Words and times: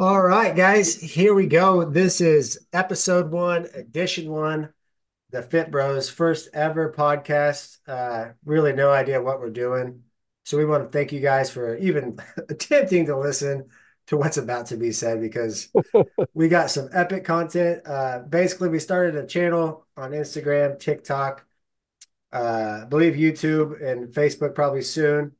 All 0.00 0.22
right, 0.22 0.54
guys, 0.54 0.94
here 0.94 1.34
we 1.34 1.48
go. 1.48 1.84
This 1.84 2.20
is 2.20 2.66
episode 2.72 3.32
one, 3.32 3.66
edition 3.74 4.30
one, 4.30 4.72
the 5.30 5.42
Fit 5.42 5.72
Bros, 5.72 6.08
first 6.08 6.50
ever 6.54 6.92
podcast. 6.92 7.78
Uh, 7.84 8.32
really, 8.44 8.72
no 8.72 8.92
idea 8.92 9.20
what 9.20 9.40
we're 9.40 9.50
doing. 9.50 10.04
So, 10.44 10.56
we 10.56 10.64
want 10.64 10.84
to 10.84 10.96
thank 10.96 11.10
you 11.10 11.18
guys 11.18 11.50
for 11.50 11.76
even 11.78 12.16
attempting 12.48 13.06
to 13.06 13.18
listen 13.18 13.70
to 14.06 14.16
what's 14.16 14.36
about 14.36 14.66
to 14.66 14.76
be 14.76 14.92
said 14.92 15.20
because 15.20 15.68
we 16.32 16.46
got 16.46 16.70
some 16.70 16.88
epic 16.92 17.24
content. 17.24 17.82
Uh, 17.84 18.20
basically, 18.20 18.68
we 18.68 18.78
started 18.78 19.16
a 19.16 19.26
channel 19.26 19.84
on 19.96 20.12
Instagram, 20.12 20.78
TikTok, 20.78 21.44
uh, 22.32 22.82
I 22.82 22.84
believe 22.84 23.14
YouTube 23.14 23.82
and 23.84 24.14
Facebook 24.14 24.54
probably 24.54 24.82
soon 24.82 25.32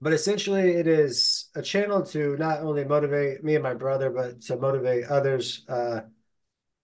but 0.00 0.12
essentially 0.12 0.72
it 0.72 0.88
is 0.88 1.41
a 1.54 1.62
channel 1.62 2.02
to 2.02 2.36
not 2.36 2.60
only 2.60 2.84
motivate 2.84 3.44
me 3.44 3.54
and 3.54 3.62
my 3.62 3.74
brother 3.74 4.10
but 4.10 4.40
to 4.42 4.56
motivate 4.56 5.04
others 5.06 5.64
uh, 5.68 6.00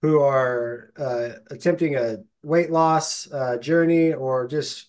who 0.03 0.21
are 0.21 0.93
uh, 0.97 1.31
attempting 1.51 1.97
a 1.97 2.19
weight 2.43 2.71
loss 2.71 3.31
uh, 3.33 3.57
journey 3.59 4.13
or 4.13 4.47
just 4.47 4.89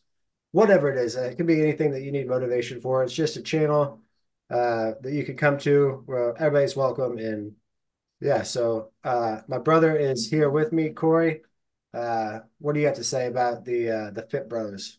whatever 0.52 0.92
it 0.92 0.98
is. 0.98 1.16
It 1.16 1.38
can 1.38 1.46
be 1.46 1.62
anything 1.62 1.92
that 1.92 2.02
you 2.04 2.12
need 2.12 2.28
motivation 2.28 2.82
for. 2.82 3.04
It's 3.04 3.14
just 3.14 3.38
a 3.38 3.42
channel 3.42 4.02
uh, 4.50 4.94
that 5.02 5.14
you 5.14 5.24
can 5.24 5.38
come 5.38 5.58
to 5.60 6.04
where 6.06 6.36
everybody's 6.38 6.76
welcome 6.76 7.18
and 7.18 7.54
yeah 8.22 8.44
so 8.44 8.92
uh, 9.04 9.42
my 9.48 9.58
brother 9.60 9.96
is 9.96 10.30
here 10.30 10.50
with 10.50 10.74
me. 10.74 10.90
Cory 10.90 11.42
uh, 11.94 12.40
what 12.60 12.74
do 12.74 12.80
you 12.80 12.86
have 12.86 12.98
to 12.98 13.04
say 13.04 13.28
about 13.28 13.66
the 13.66 14.12
the 14.14 14.28
fit 14.30 14.50
bros 14.50 14.99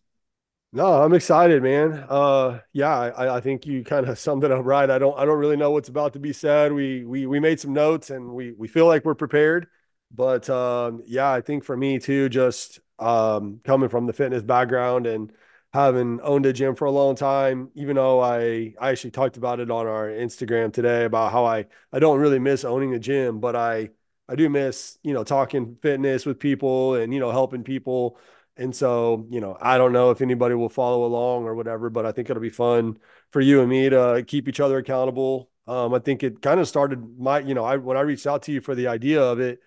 No, 0.73 1.03
I'm 1.03 1.13
excited, 1.15 1.63
man. 1.65 2.05
Uh, 2.09 2.61
yeah, 2.73 2.91
I, 2.97 3.37
I 3.37 3.41
think 3.41 3.67
you 3.67 3.83
kind 3.83 4.09
of 4.09 4.19
summed 4.19 4.45
it 4.45 4.53
up 4.53 4.65
right. 4.65 4.89
I 4.89 4.99
don't, 4.99 5.19
I 5.19 5.25
don't 5.25 5.39
really 5.39 5.57
know 5.57 5.73
what's 5.73 5.89
about 5.89 6.13
to 6.13 6.21
be 6.21 6.33
said. 6.33 6.73
We, 6.73 7.05
we, 7.05 7.27
we 7.27 7.41
made 7.41 7.59
some 7.59 7.73
notes 7.73 8.11
and 8.11 8.33
we, 8.33 8.53
we 8.53 8.69
feel 8.69 8.87
like 8.87 9.05
we're 9.05 9.17
prepared. 9.17 9.67
But 10.13 10.49
um, 10.49 11.03
yeah, 11.07 11.31
I 11.31 11.41
think 11.41 11.65
for 11.65 11.77
me 11.77 11.99
too, 11.99 12.29
just 12.29 12.79
um, 13.01 13.61
coming 13.65 13.89
from 13.89 14.07
the 14.07 14.13
fitness 14.13 14.43
background 14.43 15.07
and 15.09 15.33
having 15.73 16.21
owned 16.23 16.47
a 16.47 16.53
gym 16.53 16.77
for 16.77 16.85
a 16.85 16.91
long 16.91 17.17
time, 17.17 17.71
even 17.75 17.97
though 17.97 18.21
I, 18.21 18.75
I 18.81 18.91
actually 18.91 19.11
talked 19.13 19.37
about 19.37 19.59
it 19.61 19.71
on 19.73 19.87
our 19.89 20.09
Instagram 20.09 20.73
today 20.73 21.05
about 21.05 21.33
how 21.33 21.45
I, 21.47 21.67
I 21.93 21.99
don't 21.99 22.19
really 22.21 22.39
miss 22.41 22.65
owning 22.65 22.95
a 22.95 22.99
gym, 22.99 23.41
but 23.41 23.55
I, 23.57 23.91
I 24.29 24.37
do 24.37 24.49
miss, 24.49 24.99
you 25.03 25.15
know, 25.15 25.25
talking 25.25 25.77
fitness 25.83 26.27
with 26.27 26.39
people 26.39 26.95
and, 26.95 27.13
you 27.13 27.19
know, 27.21 27.31
helping 27.33 27.65
people 27.65 28.19
and 28.61 28.77
so, 28.77 29.27
you 29.31 29.41
know, 29.41 29.57
I 29.59 29.79
don't 29.79 29.95
know 29.95 30.11
if 30.11 30.21
anybody 30.21 30.55
will 30.55 30.69
follow 30.69 31.07
along 31.07 31.45
or 31.45 31.55
whatever, 31.55 31.89
but 31.89 32.05
I 32.05 32.13
think 32.13 32.29
it'll 32.29 32.43
be 32.43 32.51
fun 32.51 32.99
for 33.31 33.41
you 33.41 33.61
and 33.63 33.71
me 33.71 33.89
to 33.89 34.23
keep 34.27 34.49
each 34.49 34.61
other 34.61 34.77
accountable. 34.77 35.51
Um, 35.67 35.95
I 35.95 35.99
think 35.99 36.23
it 36.23 36.43
kind 36.43 36.61
of 36.61 36.69
started 36.69 37.19
my, 37.19 37.39
you 37.41 37.55
know, 37.55 37.65
I 37.65 37.77
when 37.79 37.97
I 37.97 38.03
reached 38.03 38.27
out 38.27 38.43
to 38.45 38.53
you 38.53 38.61
for 38.61 38.75
the 38.75 38.89
idea 38.89 39.23
of 39.23 39.41
it, 39.41 39.61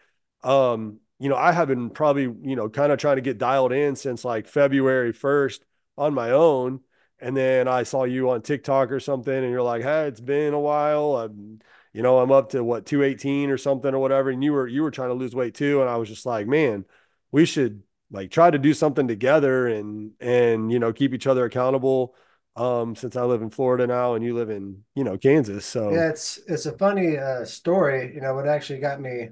um, 0.43 0.99
you 1.17 1.27
know, 1.27 1.35
I 1.35 1.51
have 1.53 1.69
been 1.69 1.89
probably, 1.89 2.23
you 2.23 2.55
know, 2.55 2.69
kind 2.69 2.91
of 2.91 2.99
trying 2.99 3.15
to 3.15 3.23
get 3.23 3.39
dialed 3.39 3.71
in 3.73 3.95
since 3.95 4.23
like 4.23 4.47
February 4.47 5.11
1st 5.11 5.63
on 5.97 6.13
my 6.13 6.29
own. 6.31 6.81
And 7.19 7.35
then 7.35 7.67
I 7.67 7.83
saw 7.83 8.03
you 8.03 8.29
on 8.29 8.41
TikTok 8.43 8.91
or 8.91 8.99
something, 8.99 9.33
and 9.33 9.49
you're 9.49 9.61
like, 9.63 9.81
"Hey, 9.81 10.07
it's 10.07 10.19
been 10.21 10.53
a 10.53 10.59
while. 10.59 11.15
I'm, 11.15 11.59
you 11.93 12.01
know, 12.03 12.19
I'm 12.19 12.31
up 12.31 12.49
to 12.51 12.63
what 12.63 12.85
218 12.85 13.49
or 13.49 13.57
something 13.57 13.93
or 13.93 13.99
whatever." 13.99 14.29
And 14.29 14.43
you 14.43 14.53
were 14.53 14.67
you 14.67 14.83
were 14.83 14.91
trying 14.91 15.09
to 15.09 15.15
lose 15.15 15.33
weight 15.33 15.55
too, 15.55 15.81
and 15.81 15.89
I 15.89 15.95
was 15.97 16.09
just 16.09 16.25
like, 16.25 16.47
"Man, 16.47 16.85
we 17.31 17.45
should 17.45 17.81
like 18.13 18.31
try 18.31 18.51
to 18.51 18.59
do 18.59 18.73
something 18.75 19.09
together 19.09 19.67
and 19.69 20.13
and 20.21 20.71
you 20.73 20.79
know 20.79 20.93
keep 20.93 21.13
each 21.15 21.27
other 21.27 21.45
accountable 21.45 22.15
um 22.57 22.95
since 22.95 23.17
I 23.17 23.23
live 23.25 23.43
in 23.43 23.51
Florida 23.51 23.87
now 23.87 24.15
and 24.15 24.25
you 24.25 24.35
live 24.35 24.51
in 24.51 24.85
you 24.95 25.05
know 25.05 25.17
Kansas 25.19 25.65
So 25.67 25.89
Yeah, 25.89 26.09
it's 26.09 26.37
it's 26.47 26.65
a 26.65 26.77
funny 26.77 27.17
uh, 27.17 27.45
story. 27.45 28.13
You 28.15 28.21
know, 28.21 28.33
what 28.35 28.47
actually 28.47 28.79
got 28.79 29.01
me 29.01 29.29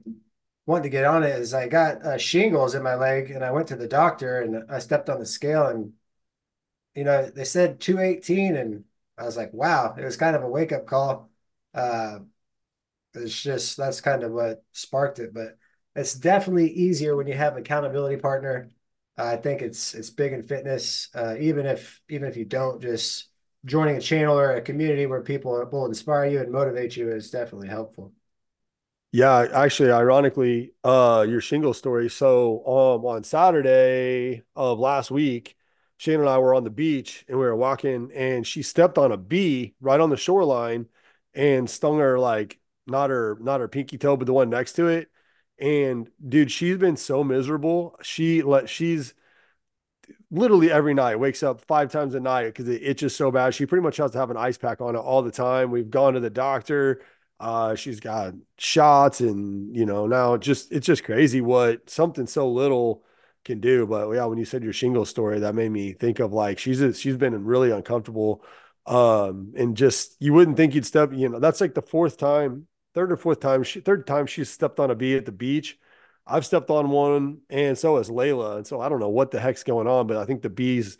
wanting 0.66 0.84
to 0.84 0.90
get 0.90 1.06
on 1.06 1.24
it 1.24 1.30
is 1.40 1.54
I 1.54 1.68
got 1.68 2.04
uh, 2.06 2.18
shingles 2.18 2.76
in 2.76 2.84
my 2.84 2.96
leg, 2.96 3.32
and 3.32 3.44
I 3.44 3.52
went 3.52 3.68
to 3.70 3.76
the 3.76 3.88
doctor, 3.88 4.42
and 4.42 4.70
I 4.72 4.80
stepped 4.80 5.10
on 5.10 5.20
the 5.20 5.26
scale, 5.26 5.68
and 5.68 5.94
you 6.96 7.04
know 7.04 7.30
they 7.30 7.46
said 7.46 7.80
218, 7.80 8.56
and 8.56 8.84
I 9.18 9.24
was 9.26 9.38
like, 9.38 9.54
wow, 9.54 9.96
it 9.98 10.04
was 10.04 10.18
kind 10.18 10.36
of 10.36 10.44
a 10.44 10.50
wake 10.50 10.72
up 10.72 10.86
call. 10.88 11.30
Uh, 11.74 12.20
it's 13.16 13.42
just 13.42 13.78
that's 13.78 14.02
kind 14.02 14.24
of 14.24 14.32
what 14.34 14.64
sparked 14.74 15.20
it, 15.20 15.34
but 15.34 15.58
it's 15.96 16.14
definitely 16.14 16.70
easier 16.72 17.16
when 17.16 17.28
you 17.28 17.34
have 17.34 17.54
an 17.54 17.60
accountability 17.62 18.18
partner. 18.18 18.70
I 19.18 19.36
think 19.38 19.62
it's 19.62 19.94
it's 19.94 20.10
big 20.10 20.34
in 20.34 20.44
fitness. 20.44 21.10
Uh, 21.14 21.36
even 21.40 21.66
if 21.66 22.02
even 22.10 22.28
if 22.28 22.38
you 22.38 22.46
don't, 22.46 22.82
just 22.82 23.28
joining 23.66 23.98
a 23.98 24.02
channel 24.02 24.38
or 24.38 24.54
a 24.54 24.62
community 24.62 25.06
where 25.06 25.22
people 25.22 25.52
will 25.72 25.86
inspire 25.86 26.26
you 26.26 26.40
and 26.40 26.52
motivate 26.52 26.96
you 26.96 27.12
is 27.12 27.30
definitely 27.32 27.68
helpful. 27.68 28.14
yeah 29.12 29.48
actually 29.54 29.92
ironically 29.92 30.72
uh 30.84 31.26
your 31.28 31.42
shingle 31.42 31.74
story 31.74 32.10
so 32.10 32.60
um 32.66 33.06
on 33.06 33.24
Saturday 33.24 34.42
of 34.56 34.80
last 34.80 35.12
week 35.12 35.56
Shana 36.00 36.20
and 36.22 36.30
I 36.30 36.38
were 36.40 36.54
on 36.56 36.64
the 36.64 36.70
beach 36.70 37.26
and 37.28 37.38
we 37.38 37.46
were 37.46 37.56
walking 37.56 38.12
and 38.14 38.46
she 38.48 38.64
stepped 38.64 38.98
on 38.98 39.12
a 39.12 39.18
bee 39.18 39.76
right 39.82 40.00
on 40.00 40.10
the 40.10 40.18
shoreline 40.18 40.88
and 41.34 41.70
stung 41.70 42.00
her 42.00 42.18
like 42.20 42.60
not 42.88 43.10
her 43.10 43.38
not 43.42 43.60
her 43.60 43.68
pinky 43.68 43.98
toe 43.98 44.16
but 44.18 44.26
the 44.28 44.34
one 44.34 44.50
next 44.50 44.74
to 44.74 44.88
it 44.88 45.10
and 45.62 46.10
dude 46.28 46.52
she's 46.52 46.78
been 46.78 46.98
so 46.98 47.24
miserable 47.24 47.96
she 48.02 48.42
let 48.42 48.68
she's 48.68 49.14
literally 50.32 50.72
every 50.72 50.94
night, 50.94 51.16
wakes 51.18 51.44
up 51.44 51.62
five 51.62 51.92
times 51.92 52.16
a 52.16 52.20
night 52.20 52.48
because 52.48 52.68
it 52.70 52.82
itches 52.84 53.16
so 53.16 53.32
bad. 53.32 53.54
She 53.54 53.66
pretty 53.66 53.84
much 53.84 53.98
has 53.98 54.12
to 54.12 54.18
have 54.18 54.32
an 54.32 54.38
ice 54.38 54.58
pack 54.58 54.82
on 54.82 54.96
it 54.96 55.00
all 55.00 55.22
the 55.22 55.32
time. 55.32 55.72
We've 55.72 55.90
gone 55.90 56.14
to 56.14 56.20
the 56.20 56.30
doctor. 56.30 57.02
Uh, 57.40 57.76
she's 57.76 58.00
got 58.00 58.34
shots 58.58 59.20
and 59.22 59.76
you 59.76 59.86
know, 59.86 60.08
now 60.08 60.38
just 60.38 60.72
it's 60.72 60.86
just 60.86 61.04
crazy 61.04 61.42
what 61.42 61.90
something 61.90 62.28
so 62.28 62.50
little 62.50 63.04
can 63.44 63.60
do. 63.60 63.86
But 63.88 64.10
yeah, 64.12 64.26
when 64.26 64.38
you 64.38 64.46
said 64.46 64.64
your 64.64 64.74
shingle 64.74 65.06
story, 65.06 65.40
that 65.40 65.56
made 65.56 65.70
me 65.72 65.94
think 65.94 66.20
of 66.20 66.34
like 66.34 66.60
she's 66.60 66.82
a, 66.82 66.94
she's 66.94 67.18
been 67.18 67.46
really 67.46 67.72
uncomfortable. 67.72 68.44
Um, 68.86 69.54
and 69.56 69.78
just 69.78 70.16
you 70.20 70.34
wouldn't 70.34 70.58
think 70.58 70.74
you'd 70.74 70.86
step, 70.86 71.12
you 71.14 71.30
know, 71.30 71.40
that's 71.40 71.62
like 71.62 71.74
the 71.76 71.82
fourth 71.84 72.18
time, 72.18 72.68
third 72.94 73.12
or 73.12 73.18
fourth 73.18 73.40
time, 73.40 73.64
she, 73.64 73.80
third 73.82 74.08
time 74.08 74.26
she 74.28 74.44
stepped 74.46 74.80
on 74.80 74.92
a 74.92 74.96
bee 74.96 75.16
at 75.16 75.26
the 75.26 75.32
beach 75.32 75.78
I've 76.28 76.46
stepped 76.46 76.70
on 76.70 76.92
one, 76.92 77.40
and 77.50 77.78
so 77.78 77.98
has 77.98 78.10
Layla. 78.10 78.58
And 78.58 78.68
so 78.68 78.80
I 78.80 78.90
don't 78.90 79.00
know 79.00 79.10
what 79.10 79.32
the 79.32 79.40
heck's 79.40 79.64
going 79.64 79.88
on, 79.88 80.06
but 80.08 80.18
I 80.18 80.26
think 80.26 80.44
the 80.44 80.50
bees, 80.52 80.98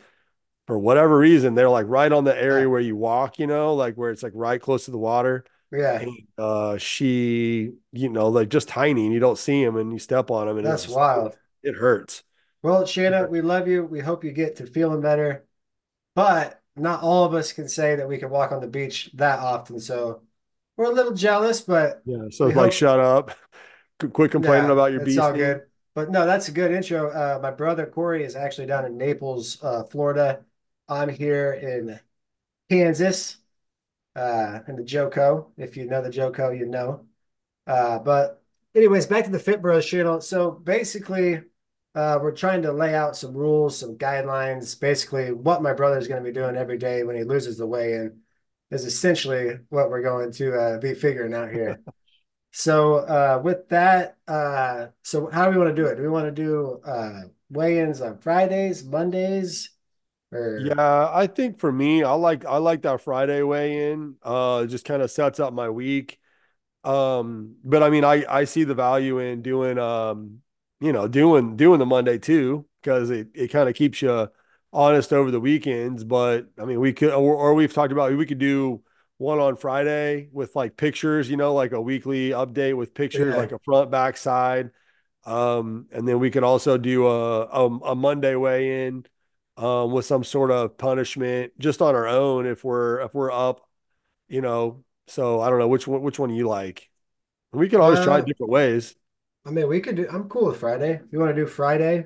for 0.68 0.78
whatever 0.80 1.18
reason, 1.18 1.56
they're 1.56 1.70
like 1.70 1.88
right 1.90 2.12
on 2.12 2.24
the 2.26 2.36
Yeah, 2.50 2.66
area 2.66 2.70
where 2.70 2.80
you 2.82 2.96
walk, 2.96 3.40
you 3.40 3.48
know, 3.48 3.76
like 3.76 3.96
where 3.96 4.12
it's 4.12 4.24
like 4.24 4.34
right 4.36 4.62
close 4.62 4.86
to 4.86 4.92
the 4.92 4.98
water. 4.98 5.46
yeah, 5.72 6.02
And 6.02 6.12
uh, 6.38 6.78
she, 6.78 7.74
you 7.94 8.10
know, 8.10 8.30
like 8.30 8.50
just 8.50 8.68
tiny, 8.70 9.06
and 9.06 9.14
you 9.14 9.20
don't 9.20 9.38
see 9.38 9.64
them, 9.66 9.78
and 9.78 9.92
you 9.94 10.00
step 10.00 10.32
on 10.32 10.48
them, 10.48 10.58
and 10.58 10.68
it's 10.68 10.88
that's 10.88 10.88
wild. 10.88 11.38
it 11.64 11.76
hurts. 11.76 12.24
Well, 12.64 12.86
Shanna, 12.86 13.28
we 13.28 13.42
love 13.42 13.68
you. 13.68 13.84
We 13.86 14.00
hope 14.02 14.24
you 14.24 14.32
get 14.32 14.56
to 14.58 14.68
feeling 14.68 15.02
better, 15.02 15.48
but 16.16 16.62
not 16.76 17.04
all 17.04 17.26
of 17.26 17.34
us 17.36 17.54
can 17.54 17.68
say 17.70 17.96
that 17.98 18.08
we 18.10 18.18
can 18.20 18.30
walk 18.30 18.52
on 18.54 18.62
the 18.62 18.68
beach 18.68 19.12
that 19.16 19.40
often. 19.40 19.80
So 19.80 20.24
we're 20.82 20.92
a 20.92 20.94
little 20.94 21.14
jealous, 21.14 21.62
but 21.62 22.02
Yeah. 22.06 22.30
So 22.32 22.48
it's 22.48 22.56
like, 22.56 22.56
hope 22.56 22.72
shut 22.72 23.00
up, 23.00 23.32
quit 24.14 24.32
complaining 24.32 24.72
about 24.72 24.92
your 24.92 25.02
it's 25.02 25.14
bee 25.14 25.20
all 25.20 25.32
good. 25.32 25.62
But 25.94 26.10
no, 26.10 26.26
that's 26.26 26.48
a 26.48 26.52
good 26.52 26.72
intro. 26.72 27.12
Uh, 27.12 27.40
my 27.42 27.52
brother 27.52 27.86
Cory 27.86 28.24
is 28.24 28.36
actually 28.36 28.66
down 28.66 28.86
in 28.86 28.98
Naples, 28.98 29.62
uh, 29.62 29.84
Florida. 29.84 30.44
I'm 30.88 31.10
here 31.10 31.54
in 31.54 32.00
Kansas, 32.70 33.38
uh, 34.16 34.60
in 34.68 34.76
the 34.76 34.84
JoCo. 34.84 35.48
If 35.58 35.78
you 35.78 35.86
know 35.86 36.02
the 36.02 36.10
JoCo, 36.10 36.58
you 36.58 36.66
know. 36.66 37.06
Uh, 37.68 38.00
but 38.00 38.42
anyways, 38.74 39.06
back 39.06 39.26
to 39.26 39.32
the 39.32 39.40
Fit 39.40 39.62
Bros 39.62 39.86
channel. 39.86 40.20
So 40.22 40.52
basically, 40.52 41.42
uh, 41.94 42.20
we're 42.22 42.32
trying 42.32 42.62
to 42.64 42.72
lay 42.72 42.96
out 42.96 43.16
some 43.16 43.34
rules, 43.34 43.78
some 43.78 43.98
guidelines. 43.98 44.80
Basically, 44.80 45.32
what 45.32 45.62
my 45.62 45.74
brother 45.74 45.98
is 45.98 46.08
going 46.08 46.24
to 46.24 46.28
be 46.28 46.34
doing 46.34 46.56
every 46.56 46.78
day 46.78 47.04
when 47.04 47.18
he 47.18 47.24
loses 47.24 47.58
the 47.58 47.68
weigh 47.68 47.94
in 47.94 48.21
is 48.72 48.86
essentially 48.86 49.60
what 49.70 49.90
we're 49.90 50.02
going 50.04 50.32
to 50.34 50.54
uh, 50.60 50.78
be 50.80 50.94
figuring 50.96 51.34
out 51.34 51.52
here. 51.52 51.84
So 52.52 52.96
uh, 52.98 53.42
with 53.44 53.70
that, 53.70 54.18
uh, 54.28 54.88
so 55.04 55.28
how 55.30 55.46
do 55.46 55.52
we 55.52 55.58
want 55.58 55.76
to 55.76 55.82
do 55.82 55.88
it? 55.88 55.96
Do 55.96 56.04
we 56.04 56.10
want 56.10 56.26
to 56.28 56.32
do 56.32 56.82
uh, 56.86 57.22
weigh-ins 57.50 58.02
on 58.02 58.20
Fridays, 58.20 58.84
Mondays, 58.86 59.72
or 60.32 60.76
Yeah, 60.76 61.10
I 61.12 61.28
think 61.28 61.60
for 61.60 61.72
me, 61.72 62.04
I 62.04 62.14
like 62.14 62.46
I 62.46 62.58
like 62.58 62.82
that 62.84 63.02
Friday 63.02 63.42
weigh 63.42 63.92
in. 63.92 64.16
Uh, 64.22 64.66
just 64.66 64.86
kind 64.86 65.02
of 65.02 65.10
sets 65.10 65.40
up 65.40 65.54
my 65.54 65.70
week. 65.70 66.20
Um, 66.84 67.58
but 67.64 67.84
I 67.84 67.90
mean, 67.92 68.06
I 68.06 68.26
I 68.30 68.46
see 68.46 68.64
the 68.66 68.76
value 68.76 69.20
in 69.20 69.42
doing 69.44 69.80
um, 69.80 70.42
you 70.82 70.94
know, 70.94 71.08
doing 71.08 71.58
doing 71.58 71.80
the 71.80 71.86
Monday 71.88 72.20
too 72.20 72.68
because 72.82 73.10
it 73.12 73.30
it 73.36 73.50
kind 73.50 73.70
of 73.70 73.76
keeps 73.76 74.02
you 74.02 74.30
honest 74.74 75.14
over 75.14 75.32
the 75.32 75.40
weekends. 75.40 76.04
But 76.04 76.48
I 76.60 76.66
mean, 76.66 76.80
we 76.80 76.94
could 76.94 77.12
or, 77.12 77.36
or 77.36 77.54
we've 77.54 77.74
talked 77.74 77.92
about 77.92 78.16
we 78.18 78.26
could 78.26 78.40
do 78.40 78.84
one 79.18 79.40
on 79.40 79.56
Friday 79.58 80.30
with 80.32 80.56
like 80.56 80.78
pictures, 80.78 81.30
you 81.30 81.38
know, 81.38 81.54
like 81.54 81.72
a 81.74 81.82
weekly 81.82 82.30
update 82.32 82.76
with 82.78 82.94
pictures, 82.94 83.36
yeah? 83.36 83.36
like 83.36 83.52
a 83.52 83.60
front, 83.60 83.92
back, 83.92 84.18
side. 84.18 84.72
Um, 85.26 85.88
and 85.92 86.08
then 86.08 86.20
we 86.20 86.32
could 86.32 86.44
also 86.44 86.78
do 86.78 87.08
a 87.08 87.42
a, 87.46 87.68
a 87.92 87.96
Monday 87.96 88.36
weigh 88.36 88.88
in 88.88 89.06
um 89.58 89.92
with 89.92 90.06
some 90.06 90.24
sort 90.24 90.52
of 90.52 90.78
punishment 90.78 91.54
just 91.60 91.82
on 91.82 91.96
our 91.96 92.08
own 92.08 92.46
if 92.48 92.64
we're 92.64 93.02
if 93.02 93.14
we're 93.14 93.32
up, 93.32 93.68
you 94.30 94.42
know. 94.42 94.84
So 95.08 95.42
I 95.42 95.50
don't 95.50 95.60
know 95.60 95.68
which 95.68 95.88
one 95.88 96.02
which 96.04 96.20
one 96.20 96.32
you 96.32 96.48
like. 96.48 96.90
We 97.54 97.70
can 97.70 97.82
always 97.82 98.00
try 98.02 98.22
Uh, 98.22 98.24
different 98.24 98.52
ways. 98.52 98.96
I 99.46 99.52
mean, 99.52 99.68
we 99.68 99.82
could 99.82 99.96
do. 99.96 100.08
I'm 100.10 100.30
cool 100.30 100.48
with 100.48 100.60
Friday. 100.60 100.94
If 101.04 101.12
you 101.12 101.20
want 101.20 101.36
to 101.36 101.42
do 101.42 101.48
Friday, 101.48 102.06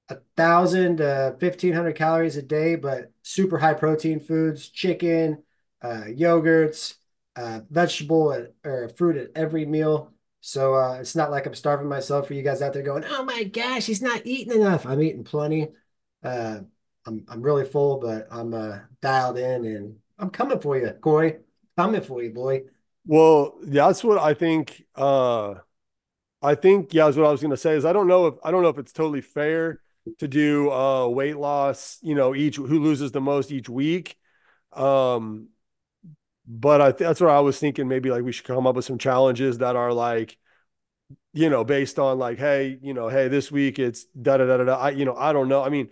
a 0.09 0.17
thousand 0.37 0.97
to 0.97 1.35
fifteen 1.39 1.73
hundred 1.73 1.95
calories 1.95 2.37
a 2.37 2.41
day, 2.41 2.75
but 2.75 3.11
super 3.23 3.57
high 3.57 3.73
protein 3.73 4.19
foods, 4.19 4.69
chicken, 4.69 5.43
uh, 5.81 6.03
yogurts, 6.07 6.95
uh, 7.35 7.61
vegetable 7.69 8.47
or 8.63 8.89
fruit 8.89 9.17
at 9.17 9.31
every 9.35 9.65
meal. 9.65 10.11
So 10.41 10.75
uh, 10.75 10.99
it's 10.99 11.15
not 11.15 11.31
like 11.31 11.47
I'm 11.47 11.55
starving 11.55 11.89
myself 11.89 12.27
for 12.27 12.35
you 12.35 12.43
guys 12.43 12.61
out 12.61 12.73
there 12.73 12.83
going, 12.83 13.03
oh 13.07 13.23
my 13.23 13.45
gosh, 13.45 13.87
he's 13.87 14.01
not 14.01 14.21
eating 14.25 14.61
enough. 14.61 14.85
I'm 14.85 15.01
eating 15.01 15.23
plenty. 15.23 15.69
Uh, 16.23 16.59
I'm 17.07 17.25
I'm 17.27 17.41
really 17.41 17.65
full, 17.65 17.99
but 17.99 18.27
I'm 18.29 18.53
uh, 18.53 18.79
dialed 19.01 19.37
in 19.37 19.65
and 19.65 19.95
I'm 20.19 20.29
coming 20.29 20.59
for 20.59 20.77
you, 20.77 20.89
Cory. 21.01 21.37
Coming 21.77 22.01
for 22.01 22.23
you, 22.23 22.29
boy. 22.29 22.63
Well, 23.07 23.55
that's 23.63 24.03
what 24.03 24.17
I 24.17 24.33
think. 24.33 24.83
Uh, 24.95 25.55
I 26.41 26.53
think, 26.55 26.93
yeah, 26.93 27.07
is 27.07 27.17
what 27.17 27.25
I 27.25 27.31
was 27.31 27.41
going 27.41 27.51
to 27.51 27.57
say 27.57 27.75
is 27.75 27.85
I 27.85 27.93
don't 27.93 28.07
know 28.07 28.27
if 28.27 28.35
I 28.43 28.51
don't 28.51 28.61
know 28.61 28.69
if 28.69 28.77
it's 28.77 28.93
totally 28.93 29.21
fair 29.21 29.81
to 30.19 30.27
do 30.27 30.71
uh 30.71 31.07
weight 31.07 31.37
loss, 31.37 31.99
you 32.01 32.15
know, 32.15 32.35
each 32.35 32.57
who 32.57 32.79
loses 32.79 33.11
the 33.11 33.21
most 33.21 33.51
each 33.51 33.69
week. 33.69 34.17
Um, 34.73 35.49
but 36.47 36.81
I 36.81 36.91
that's 36.91 37.21
what 37.21 37.29
I 37.31 37.39
was 37.39 37.59
thinking. 37.59 37.87
Maybe 37.87 38.09
like 38.11 38.23
we 38.23 38.31
should 38.31 38.45
come 38.45 38.67
up 38.67 38.75
with 38.75 38.85
some 38.85 38.97
challenges 38.97 39.59
that 39.59 39.75
are 39.75 39.93
like, 39.93 40.37
you 41.33 41.49
know, 41.49 41.63
based 41.63 41.99
on 41.99 42.19
like, 42.19 42.37
hey, 42.37 42.77
you 42.81 42.93
know, 42.93 43.09
hey, 43.09 43.27
this 43.27 43.51
week 43.51 43.79
it's 43.79 44.05
da 44.05 44.37
da 44.37 44.45
da 44.45 44.63
da. 44.63 44.75
I, 44.75 44.89
you 44.91 45.05
know, 45.05 45.15
I 45.15 45.33
don't 45.33 45.49
know. 45.49 45.63
I 45.63 45.69
mean, 45.69 45.89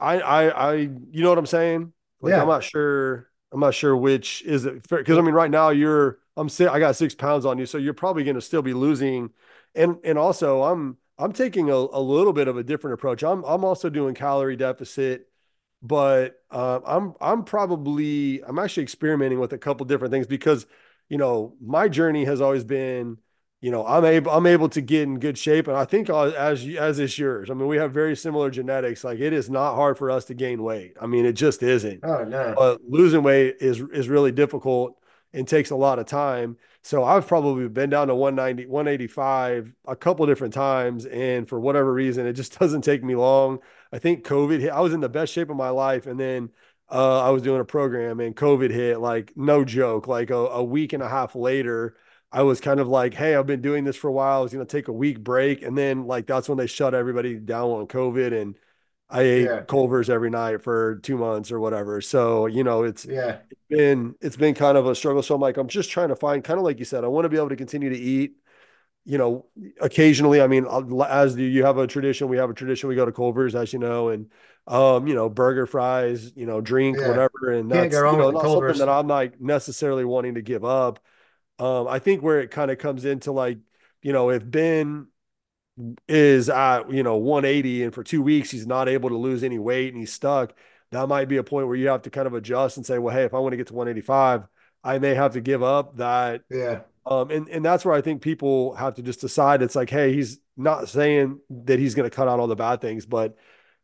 I 0.00 0.20
I 0.20 0.48
I 0.48 0.74
you 0.74 1.22
know 1.22 1.28
what 1.30 1.38
I'm 1.38 1.46
saying? 1.46 1.92
Like 2.20 2.36
I'm 2.36 2.48
not 2.48 2.64
sure 2.64 3.28
I'm 3.52 3.60
not 3.60 3.74
sure 3.74 3.96
which 3.96 4.42
is 4.42 4.64
it 4.66 4.86
fair 4.86 4.98
because 4.98 5.18
I 5.18 5.20
mean 5.20 5.34
right 5.34 5.50
now 5.50 5.70
you're 5.70 6.18
I'm 6.36 6.48
si 6.48 6.66
I 6.66 6.78
got 6.78 6.96
six 6.96 7.14
pounds 7.14 7.46
on 7.46 7.58
you, 7.58 7.66
so 7.66 7.78
you're 7.78 7.94
probably 7.94 8.24
going 8.24 8.34
to 8.34 8.40
still 8.40 8.62
be 8.62 8.74
losing. 8.74 9.30
And 9.74 9.98
and 10.04 10.18
also 10.18 10.62
I'm 10.62 10.96
I'm 11.18 11.32
taking 11.32 11.70
a, 11.70 11.74
a 11.74 12.00
little 12.00 12.32
bit 12.32 12.48
of 12.48 12.56
a 12.56 12.64
different 12.64 12.94
approach. 12.94 13.22
I'm 13.22 13.44
I'm 13.44 13.64
also 13.64 13.88
doing 13.90 14.14
calorie 14.14 14.56
deficit 14.56 15.28
but 15.84 16.42
uh, 16.50 16.80
I'm 16.86 17.14
I'm 17.20 17.44
probably 17.44 18.42
I'm 18.42 18.58
actually 18.58 18.84
experimenting 18.84 19.38
with 19.38 19.52
a 19.52 19.58
couple 19.58 19.84
different 19.84 20.12
things 20.12 20.26
because 20.26 20.66
you 21.10 21.18
know 21.18 21.54
my 21.60 21.88
journey 21.88 22.24
has 22.24 22.40
always 22.40 22.64
been 22.64 23.18
you 23.60 23.70
know 23.70 23.86
I'm 23.86 24.04
able 24.06 24.32
I'm 24.32 24.46
able 24.46 24.70
to 24.70 24.80
get 24.80 25.02
in 25.02 25.18
good 25.18 25.36
shape 25.36 25.68
and 25.68 25.76
I 25.76 25.84
think 25.84 26.08
as 26.08 26.66
as 26.66 26.98
is 26.98 27.18
yours. 27.18 27.50
I 27.50 27.54
mean 27.54 27.68
we 27.68 27.76
have 27.76 27.92
very 27.92 28.16
similar 28.16 28.50
genetics. 28.50 29.04
Like 29.04 29.20
it 29.20 29.34
is 29.34 29.50
not 29.50 29.74
hard 29.74 29.98
for 29.98 30.10
us 30.10 30.24
to 30.26 30.34
gain 30.34 30.62
weight. 30.62 30.96
I 31.00 31.06
mean 31.06 31.26
it 31.26 31.34
just 31.34 31.62
isn't. 31.62 32.00
oh 32.02 32.24
no. 32.24 32.54
But 32.56 32.80
losing 32.88 33.22
weight 33.22 33.56
is 33.60 33.80
is 33.92 34.08
really 34.08 34.32
difficult 34.32 34.96
and 35.34 35.46
takes 35.48 35.70
a 35.70 35.76
lot 35.76 35.98
of 35.98 36.06
time. 36.06 36.56
So 36.82 37.02
I've 37.02 37.26
probably 37.26 37.68
been 37.68 37.90
down 37.90 38.08
to 38.08 38.14
190, 38.14 38.66
185 38.66 39.72
a 39.86 39.96
couple 39.96 40.26
different 40.26 40.54
times. 40.54 41.06
And 41.06 41.48
for 41.48 41.58
whatever 41.58 41.92
reason, 41.92 42.26
it 42.26 42.34
just 42.34 42.58
doesn't 42.58 42.82
take 42.82 43.02
me 43.02 43.16
long. 43.16 43.58
I 43.92 43.98
think 43.98 44.24
COVID 44.24 44.60
hit. 44.60 44.70
I 44.70 44.80
was 44.80 44.94
in 44.94 45.00
the 45.00 45.08
best 45.08 45.32
shape 45.32 45.50
of 45.50 45.56
my 45.56 45.70
life. 45.70 46.06
And 46.06 46.18
then 46.18 46.50
uh, 46.90 47.22
I 47.22 47.30
was 47.30 47.42
doing 47.42 47.60
a 47.60 47.64
program 47.64 48.20
and 48.20 48.36
COVID 48.36 48.70
hit, 48.70 49.00
like 49.00 49.32
no 49.36 49.64
joke, 49.64 50.06
like 50.06 50.30
a, 50.30 50.36
a 50.36 50.62
week 50.62 50.92
and 50.92 51.02
a 51.02 51.08
half 51.08 51.34
later. 51.34 51.96
I 52.30 52.42
was 52.42 52.60
kind 52.60 52.80
of 52.80 52.88
like, 52.88 53.14
hey, 53.14 53.36
I've 53.36 53.46
been 53.46 53.62
doing 53.62 53.84
this 53.84 53.96
for 53.96 54.08
a 54.08 54.12
while. 54.12 54.40
I 54.40 54.42
was 54.42 54.52
going 54.52 54.66
to 54.66 54.76
take 54.76 54.88
a 54.88 54.92
week 54.92 55.20
break. 55.22 55.62
And 55.62 55.78
then, 55.78 56.06
like, 56.06 56.26
that's 56.26 56.48
when 56.48 56.58
they 56.58 56.66
shut 56.66 56.92
everybody 56.92 57.36
down 57.36 57.70
on 57.70 57.86
COVID. 57.86 58.40
And 58.40 58.56
I 59.10 59.22
ate 59.22 59.44
Yeah. 59.44 59.60
Culver's 59.66 60.10
every 60.10 60.30
night 60.30 60.62
for 60.62 60.96
two 60.96 61.16
months 61.18 61.52
or 61.52 61.60
whatever. 61.60 62.00
So, 62.00 62.46
you 62.46 62.64
know, 62.64 62.82
it's 62.84 63.06
Yeah. 63.06 63.38
been 63.70 64.14
it's 64.20 64.36
been 64.36 64.54
kind 64.54 64.78
of 64.78 64.86
a 64.86 64.94
struggle. 64.94 65.22
So 65.22 65.34
I'm 65.34 65.40
like, 65.40 65.56
I'm 65.58 65.68
just 65.68 65.90
trying 65.90 66.08
to 66.10 66.16
find 66.16 66.44
kind 66.44 66.58
of 66.58 66.64
like 66.64 66.78
you 66.78 66.84
said, 66.84 67.04
I 67.04 67.08
want 67.08 67.24
to 67.26 67.28
be 67.28 67.36
able 67.36 67.50
to 67.50 67.56
continue 67.56 67.90
to 67.90 67.98
eat, 67.98 68.36
you 69.04 69.18
know, 69.18 69.46
occasionally. 69.80 70.40
I 70.42 70.46
mean, 70.46 70.66
as 71.08 71.36
you 71.36 71.64
have 71.64 71.78
a 71.78 71.86
tradition, 71.86 72.28
we 72.28 72.38
have 72.38 72.50
a 72.50 72.54
tradition, 72.54 72.88
we 72.88 72.96
go 72.96 73.04
to 73.06 73.12
Culver's, 73.12 73.54
as 73.54 73.72
you 73.72 73.78
know, 73.78 74.08
and 74.10 74.30
um, 74.66 75.06
you 75.06 75.14
know, 75.14 75.28
burger, 75.28 75.66
fries, 75.66 76.32
you 76.36 76.46
know, 76.46 76.60
drink, 76.60 77.02
Yeah. 77.02 77.02
whatever. 77.02 77.50
And 77.52 77.70
Can't 77.72 77.90
that's, 77.90 78.02
you 78.04 78.16
know, 78.16 78.30
not 78.30 78.50
something 78.50 78.78
that 78.78 78.88
I'm 78.88 79.08
like 79.08 79.40
necessarily 79.40 80.04
wanting 80.04 80.34
to 80.36 80.42
give 80.42 80.64
up. 80.64 81.00
Um, 81.58 81.88
I 81.88 81.98
think 82.00 82.22
where 82.22 82.40
it 82.40 82.50
kind 82.50 82.70
of 82.70 82.78
comes 82.78 83.04
into 83.04 83.32
like, 83.32 83.58
you 84.02 84.12
know, 84.12 84.30
if 84.30 84.48
Ben 84.48 85.08
is 86.08 86.48
at 86.48 86.90
you 86.92 87.02
know 87.02 87.16
180 87.16 87.82
and 87.84 87.92
for 87.94 88.04
two 88.04 88.22
weeks 88.22 88.50
he's 88.50 88.66
not 88.66 88.88
able 88.88 89.08
to 89.08 89.16
lose 89.16 89.42
any 89.42 89.58
weight 89.58 89.92
and 89.92 90.00
he's 90.00 90.12
stuck 90.12 90.54
that 90.92 91.08
might 91.08 91.28
be 91.28 91.38
a 91.38 91.42
point 91.42 91.66
where 91.66 91.74
you 91.76 91.88
have 91.88 92.02
to 92.02 92.10
kind 92.10 92.28
of 92.28 92.34
adjust 92.34 92.76
and 92.76 92.86
say 92.86 92.98
well 92.98 93.14
hey 93.14 93.24
if 93.24 93.34
i 93.34 93.38
want 93.38 93.52
to 93.52 93.56
get 93.56 93.66
to 93.66 93.74
185 93.74 94.44
i 94.84 94.98
may 94.98 95.14
have 95.14 95.32
to 95.32 95.40
give 95.40 95.62
up 95.64 95.96
that 95.96 96.42
Yeah. 96.48 96.82
um 97.06 97.30
and 97.32 97.48
and 97.48 97.64
that's 97.64 97.84
where 97.84 97.94
i 97.94 98.00
think 98.00 98.22
people 98.22 98.74
have 98.76 98.94
to 98.94 99.02
just 99.02 99.20
decide 99.20 99.62
it's 99.62 99.74
like 99.74 99.90
hey 99.90 100.12
he's 100.12 100.38
not 100.56 100.88
saying 100.88 101.40
that 101.50 101.80
he's 101.80 101.96
going 101.96 102.08
to 102.08 102.14
cut 102.14 102.28
out 102.28 102.38
all 102.38 102.46
the 102.46 102.54
bad 102.54 102.80
things 102.80 103.04
but 103.04 103.36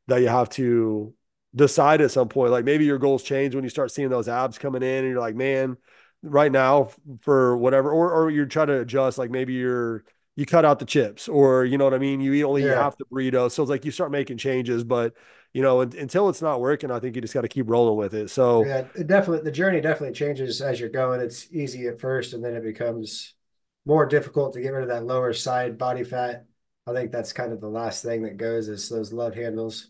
that 0.07 0.21
you 0.21 0.29
have 0.29 0.49
to 0.51 1.13
decide 1.55 2.01
at 2.01 2.11
some 2.11 2.29
point. 2.29 2.53
Like 2.53 2.65
maybe 2.65 2.85
your 2.85 2.99
goals 2.99 3.23
change 3.23 3.55
when 3.55 3.65
you 3.65 3.71
start 3.71 3.91
seeing 3.91 4.09
those 4.09 4.29
abs 4.29 4.59
coming 4.59 4.83
in 4.83 5.05
and 5.05 5.09
you're 5.09 5.21
like, 5.21 5.35
man, 5.35 5.77
right 6.23 6.51
now 6.51 6.91
for 7.23 7.57
whatever, 7.57 7.91
or, 7.91 8.13
or 8.13 8.31
you're 8.31 8.47
trying 8.47 8.69
to 8.69 8.81
adjust, 8.81 9.19
like 9.19 9.31
maybe 9.31 9.55
you're, 9.55 10.05
you 10.41 10.47
cut 10.47 10.65
out 10.65 10.79
the 10.81 10.87
chips 10.87 11.29
or, 11.29 11.65
you 11.67 11.79
know 11.79 11.85
what 11.85 11.95
I 11.95 11.99
mean? 11.99 12.21
You 12.21 12.33
eat 12.35 12.45
only 12.45 12.67
Yeah. 12.67 12.73
half 12.73 12.97
the 12.99 13.05
burrito. 13.07 13.51
So 13.51 13.63
it's 13.63 13.71
like 13.71 13.85
you 13.85 13.91
start 13.93 14.11
making 14.13 14.39
changes, 14.39 14.85
but 14.85 15.15
you 15.53 15.63
know, 15.63 15.83
until 15.83 16.29
it's 16.31 16.43
not 16.43 16.61
working, 16.61 16.91
I 16.91 17.01
think 17.01 17.17
you 17.17 17.23
just 17.23 17.35
got 17.35 17.43
to 17.43 17.49
keep 17.49 17.69
rolling 17.69 17.97
with 17.99 18.15
it. 18.15 18.31
So 18.31 18.71
Yeah, 18.71 18.89
it 18.95 19.07
definitely 19.07 19.43
the 19.45 19.51
journey 19.53 19.81
definitely 19.81 20.15
changes 20.15 20.61
as 20.61 20.79
you're 20.81 20.91
going. 20.91 21.21
It's 21.21 21.51
easy 21.53 21.87
at 21.87 22.01
first, 22.01 22.35
and 22.35 22.45
then 22.45 22.55
it 22.55 22.63
becomes 22.63 23.35
more 23.87 24.05
difficult 24.07 24.53
to 24.55 24.61
get 24.61 24.71
rid 24.71 24.83
of 24.83 24.89
that 24.89 25.05
lower 25.07 25.33
side 25.33 25.79
body 25.79 26.05
fat. 26.05 26.47
I 26.87 26.93
think 26.93 27.11
that's 27.11 27.33
kind 27.33 27.53
of 27.53 27.61
the 27.61 27.69
last 27.71 28.03
thing 28.03 28.23
that 28.23 28.37
goes 28.37 28.69
is 28.69 28.89
those 28.89 29.13
love 29.13 29.35
handles. 29.35 29.89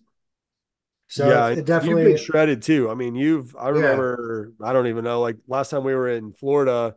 So 1.08 1.32
yeah, 1.32 1.48
it, 1.48 1.50
and 1.50 1.58
it 1.58 1.64
you've 1.76 2.02
been 2.02 2.16
definitely, 2.16 2.16
shredded 2.16 2.62
too. 2.62 2.88
I 2.90 2.94
mean, 2.94 3.14
you've, 3.14 3.54
I 3.56 3.68
yeah, 3.70 4.02
remember, 4.08 4.52
I 4.62 4.72
don't 4.72 4.86
even 4.86 5.04
know, 5.04 5.20
like 5.20 5.36
last 5.48 5.70
time 5.70 5.84
we 5.84 5.94
were 5.94 6.08
in 6.08 6.32
Florida, 6.32 6.96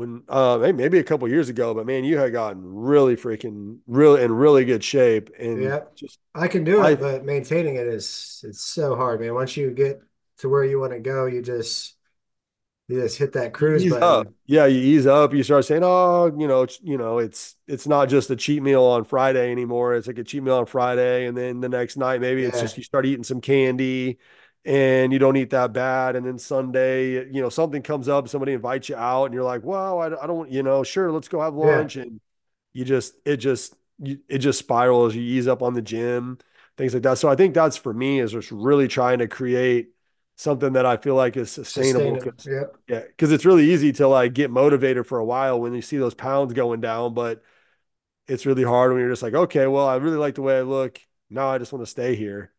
when 0.00 0.22
uh 0.28 0.58
maybe 0.74 0.98
a 0.98 1.04
couple 1.04 1.28
years 1.28 1.48
ago, 1.48 1.74
but 1.74 1.86
man, 1.86 2.04
you 2.04 2.18
had 2.18 2.32
gotten 2.32 2.62
really 2.64 3.16
freaking 3.16 3.78
really 3.86 4.22
in 4.22 4.32
really 4.32 4.64
good 4.64 4.84
shape 4.84 5.30
and 5.38 5.72
yeah, 5.72 5.80
just 5.96 6.18
I 6.34 6.48
can 6.48 6.64
do 6.64 6.84
it, 6.84 6.98
I 6.98 7.00
but 7.00 7.24
maintaining 7.24 7.76
it 7.76 7.86
is 7.86 8.42
it's 8.46 8.60
so 8.62 8.96
hard, 8.96 9.20
man. 9.20 9.34
Once 9.34 9.56
you 9.56 9.70
get 9.70 10.00
to 10.38 10.48
where 10.48 10.64
you 10.64 10.78
want 10.80 10.92
to 10.92 11.00
go, 11.00 11.26
you 11.26 11.42
just 11.42 11.96
You 12.88 13.00
just 13.02 13.18
hit 13.18 13.32
that 13.34 13.54
cruise 13.54 13.84
ease 13.84 13.96
up. 14.00 14.26
button. 14.26 14.34
Yeah, 14.46 14.66
you 14.66 14.78
ease 14.80 15.06
up. 15.06 15.32
You 15.32 15.42
start 15.42 15.64
saying, 15.64 15.82
"Oh, 15.84 16.26
you 16.38 16.48
know, 16.48 16.66
you 16.82 16.98
know, 16.98 17.18
it's 17.18 17.56
it's 17.68 17.86
not 17.86 18.08
just 18.08 18.30
a 18.30 18.36
cheat 18.36 18.62
meal 18.62 18.82
on 18.84 19.04
Friday 19.04 19.50
anymore. 19.52 19.94
It's 19.94 20.06
like 20.08 20.18
a 20.18 20.24
cheat 20.24 20.42
meal 20.42 20.56
on 20.56 20.66
Friday, 20.66 21.26
and 21.26 21.36
then 21.36 21.60
the 21.60 21.68
next 21.68 21.96
night 21.96 22.20
maybe 22.20 22.44
it's 22.44 22.58
just 22.58 22.76
you 22.76 22.82
start 22.82 23.06
eating 23.06 23.22
some 23.24 23.40
candy, 23.40 24.18
and 24.64 25.12
you 25.12 25.18
don't 25.18 25.36
eat 25.36 25.50
that 25.50 25.72
bad, 25.72 26.16
and 26.16 26.26
then 26.26 26.38
Sunday, 26.38 27.26
you 27.32 27.40
know, 27.40 27.48
something 27.48 27.82
comes 27.82 28.08
up, 28.08 28.28
somebody 28.28 28.52
invites 28.52 28.88
you 28.88 28.96
out, 28.96 29.26
and 29.26 29.34
you're 29.34 29.44
like, 29.44 29.62
wow, 29.64 29.98
I, 29.98 30.22
I 30.24 30.26
don't, 30.26 30.50
you 30.50 30.62
know, 30.62 30.82
sure, 30.84 31.10
let's 31.12 31.28
go 31.28 31.40
have 31.40 31.54
yeah, 31.60 31.84
lunch," 31.84 31.96
and 31.96 32.20
you 32.72 32.84
just 32.84 33.14
it 33.24 33.38
just 33.38 33.74
you, 33.98 34.20
it 34.28 34.38
just 34.38 34.58
spirals. 34.58 35.14
You 35.14 35.22
ease 35.22 35.48
up 35.48 35.62
on 35.62 35.74
the 35.74 35.82
gym, 35.82 36.38
things 36.76 36.94
like 36.94 37.02
that. 37.04 37.18
So 37.18 37.28
I 37.28 37.36
think 37.36 37.54
that's 37.54 37.76
for 37.76 37.92
me 37.94 38.20
is 38.20 38.32
just 38.32 38.50
really 38.52 38.88
trying 38.88 39.18
to 39.20 39.28
create 39.28 39.90
something 40.36 40.72
that 40.74 40.86
I 40.86 40.96
feel 40.96 41.14
like 41.14 41.36
is 41.36 41.50
sustainable 41.50 42.16
sustainable. 42.16 42.18
because 42.18 42.34
Yep. 42.44 42.76
yeah, 42.88 43.00
because 43.00 43.32
it's 43.32 43.44
really 43.46 43.70
easy 43.72 43.92
to 43.94 44.08
like 44.08 44.34
get 44.34 44.50
motivated 44.50 45.06
for 45.06 45.18
a 45.18 45.24
while 45.24 45.60
when 45.60 45.74
you 45.74 45.82
see 45.82 45.98
those 45.98 46.14
pounds 46.14 46.52
going 46.54 46.80
down, 46.80 47.14
but 47.14 47.42
it's 48.28 48.46
really 48.46 48.64
hard 48.64 48.92
when 48.92 49.00
you're 49.00 49.10
just 49.10 49.22
like, 49.22 49.34
okay, 49.34 49.66
well, 49.66 49.86
I 49.88 49.96
really 49.96 50.16
like 50.16 50.34
the 50.36 50.42
way 50.42 50.58
I 50.58 50.62
look. 50.62 51.00
Now 51.30 51.48
I 51.50 51.58
just 51.58 51.72
want 51.72 51.84
to 51.84 51.90
stay 51.90 52.14
here. 52.16 52.52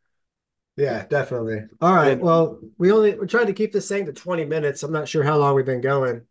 Yeah, 0.78 1.06
definitely. 1.06 1.64
All 1.82 1.94
right. 1.94 2.20
And 2.20 2.22
Well, 2.22 2.60
we 2.78 2.92
only 2.92 3.16
we're 3.16 3.28
trying 3.28 3.48
to 3.48 3.54
keep 3.54 3.72
this 3.74 3.88
thing 3.88 4.06
to 4.06 4.14
20 4.14 4.46
minutes. 4.46 4.84
I'm 4.84 4.92
not 4.92 5.08
sure 5.08 5.24
how 5.24 5.38
long 5.38 5.56
we've 5.56 5.66
been 5.66 5.82
going. 5.82 6.26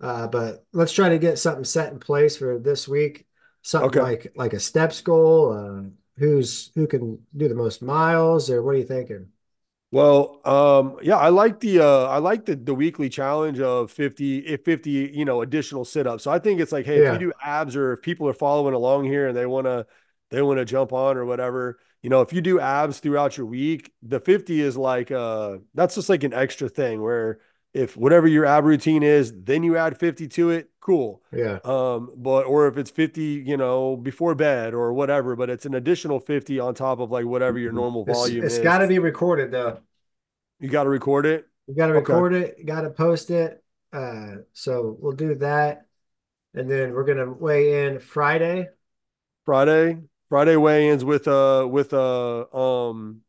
Uh, 0.00 0.28
but 0.28 0.66
let's 0.72 0.92
try 0.92 1.10
to 1.10 1.18
get 1.18 1.38
something 1.38 1.64
set 1.64 1.92
in 1.92 2.00
place 2.00 2.36
for 2.36 2.58
this 2.58 2.88
week. 2.88 3.26
Something 3.62 3.88
okay, 3.88 4.00
like 4.00 4.32
like 4.36 4.54
a 4.54 4.60
steps 4.60 5.02
goal. 5.02 5.52
Uh, 5.52 5.90
who's 6.18 6.72
who 6.74 6.86
can 6.86 7.24
do 7.36 7.48
the 7.48 7.54
most 7.56 7.82
miles, 7.82 8.50
or 8.50 8.62
what 8.62 8.74
are 8.76 8.78
you 8.78 8.84
thinking? 8.86 9.30
Well, 9.90 10.40
um, 10.44 10.98
yeah, 11.02 11.16
I 11.16 11.28
like 11.28 11.60
the 11.60 11.78
uh 11.80 12.06
I 12.08 12.18
like 12.18 12.46
the 12.46 12.56
the 12.56 12.74
weekly 12.74 13.08
challenge 13.08 13.60
of 13.60 13.92
50 13.92 14.38
if 14.38 14.64
50, 14.64 14.90
you 15.14 15.24
know, 15.24 15.42
additional 15.42 15.84
sit-ups. 15.84 16.24
So 16.24 16.32
I 16.32 16.40
think 16.40 16.60
it's 16.60 16.72
like, 16.72 16.84
hey, 16.84 16.98
if 16.98 17.08
you 17.08 17.18
do 17.18 17.32
abs 17.42 17.76
or 17.76 17.92
if 17.92 18.02
people 18.02 18.28
are 18.28 18.32
following 18.34 18.74
along 18.74 19.04
here 19.04 19.28
and 19.28 19.36
they 19.36 19.46
want 19.46 19.66
to 19.66 19.86
they 20.30 20.42
want 20.42 20.58
to 20.58 20.64
jump 20.64 20.92
on 20.92 21.16
or 21.16 21.24
whatever, 21.24 21.78
you 22.04 22.10
know, 22.10 22.22
if 22.22 22.32
you 22.34 22.42
do 22.42 22.60
abs 22.60 23.00
throughout 23.00 23.38
your 23.38 23.46
week, 23.46 23.92
the 24.02 24.20
50 24.20 24.62
is 24.62 24.76
like 24.78 25.10
uh 25.12 25.58
that's 25.74 25.96
just 25.96 26.10
like 26.10 26.24
an 26.24 26.34
extra 26.34 26.70
thing 26.70 27.02
where 27.02 27.40
if 27.74 27.96
whatever 27.96 28.28
your 28.28 28.46
ab 28.46 28.64
routine 28.64 29.02
is, 29.04 29.32
then 29.44 29.64
you 29.64 29.76
add 29.78 29.98
50 29.98 30.28
to 30.30 30.50
it, 30.50 30.70
cool. 30.80 31.22
yeah. 31.32 31.60
Um, 31.64 32.12
but 32.16 32.46
or 32.46 32.68
if 32.68 32.78
it's 32.78 32.90
50, 32.92 33.42
you 33.46 33.56
know, 33.56 33.96
before 33.96 34.34
bed 34.36 34.74
or 34.74 34.92
whatever, 34.94 35.36
but 35.36 35.50
it's 35.50 35.66
an 35.66 35.74
additional 35.74 36.20
50 36.20 36.60
on 36.60 36.74
top 36.76 37.00
of 37.00 37.10
like 37.12 37.26
whatever 37.26 37.58
your 37.58 37.72
normal 37.72 38.04
It's 38.06 38.28
volume 38.28 38.38
it's 38.40 38.58
gotta 38.58 38.86
be 38.86 38.98
recorded 38.98 39.50
though. 39.50 39.80
You 40.60 40.68
got 40.70 40.84
to 40.84 40.88
record 40.90 41.26
it. 41.26 41.48
You 41.66 41.74
got 41.74 41.86
to 41.88 41.92
Okay. 41.94 42.22
record 42.22 42.34
it. 42.34 42.56
You 42.58 42.64
got 42.64 42.82
to 42.82 42.90
post 42.90 43.30
it. 43.30 43.62
Uh, 43.92 44.38
so 44.52 44.96
we'll 45.00 45.12
do 45.12 45.36
that, 45.36 45.86
and 46.54 46.70
then 46.70 46.92
we're 46.94 47.04
gonna 47.04 47.32
weigh 47.32 47.86
in 47.86 48.00
Friday. 48.00 48.68
Friday. 49.44 50.02
Friday 50.28 50.56
weigh-ins 50.56 51.04
with 51.04 51.28
uh 51.28 51.66
with 51.70 51.92
uh 51.92 52.46
um 52.52 53.20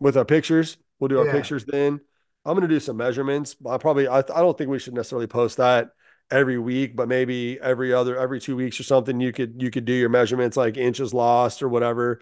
with 0.00 0.16
our 0.16 0.24
pictures. 0.24 0.76
We'll 0.98 1.08
do 1.08 1.18
our 1.18 1.26
Yeah, 1.26 1.26
pictures 1.26 1.64
then. 1.64 2.00
I'm 2.44 2.54
gonna 2.54 2.68
do 2.68 2.80
some 2.80 2.96
measurements. 2.96 3.56
I 3.68 3.78
probably 3.78 4.08
I, 4.08 4.18
I 4.18 4.22
don't 4.22 4.56
think 4.56 4.70
we 4.70 4.78
should 4.78 4.94
necessarily 4.94 5.26
post 5.26 5.56
that 5.58 5.90
every 6.30 6.58
week, 6.58 6.96
but 6.96 7.08
maybe 7.08 7.58
every 7.60 7.92
other 7.92 8.18
every 8.18 8.40
two 8.40 8.56
weeks 8.56 8.78
or 8.80 8.84
something. 8.84 9.20
You 9.20 9.32
could 9.32 9.60
you 9.62 9.70
could 9.70 9.84
do 9.84 9.92
your 9.92 10.08
measurements 10.10 10.56
like 10.56 10.76
inches 10.76 11.12
lost 11.14 11.62
or 11.62 11.68
whatever. 11.68 12.20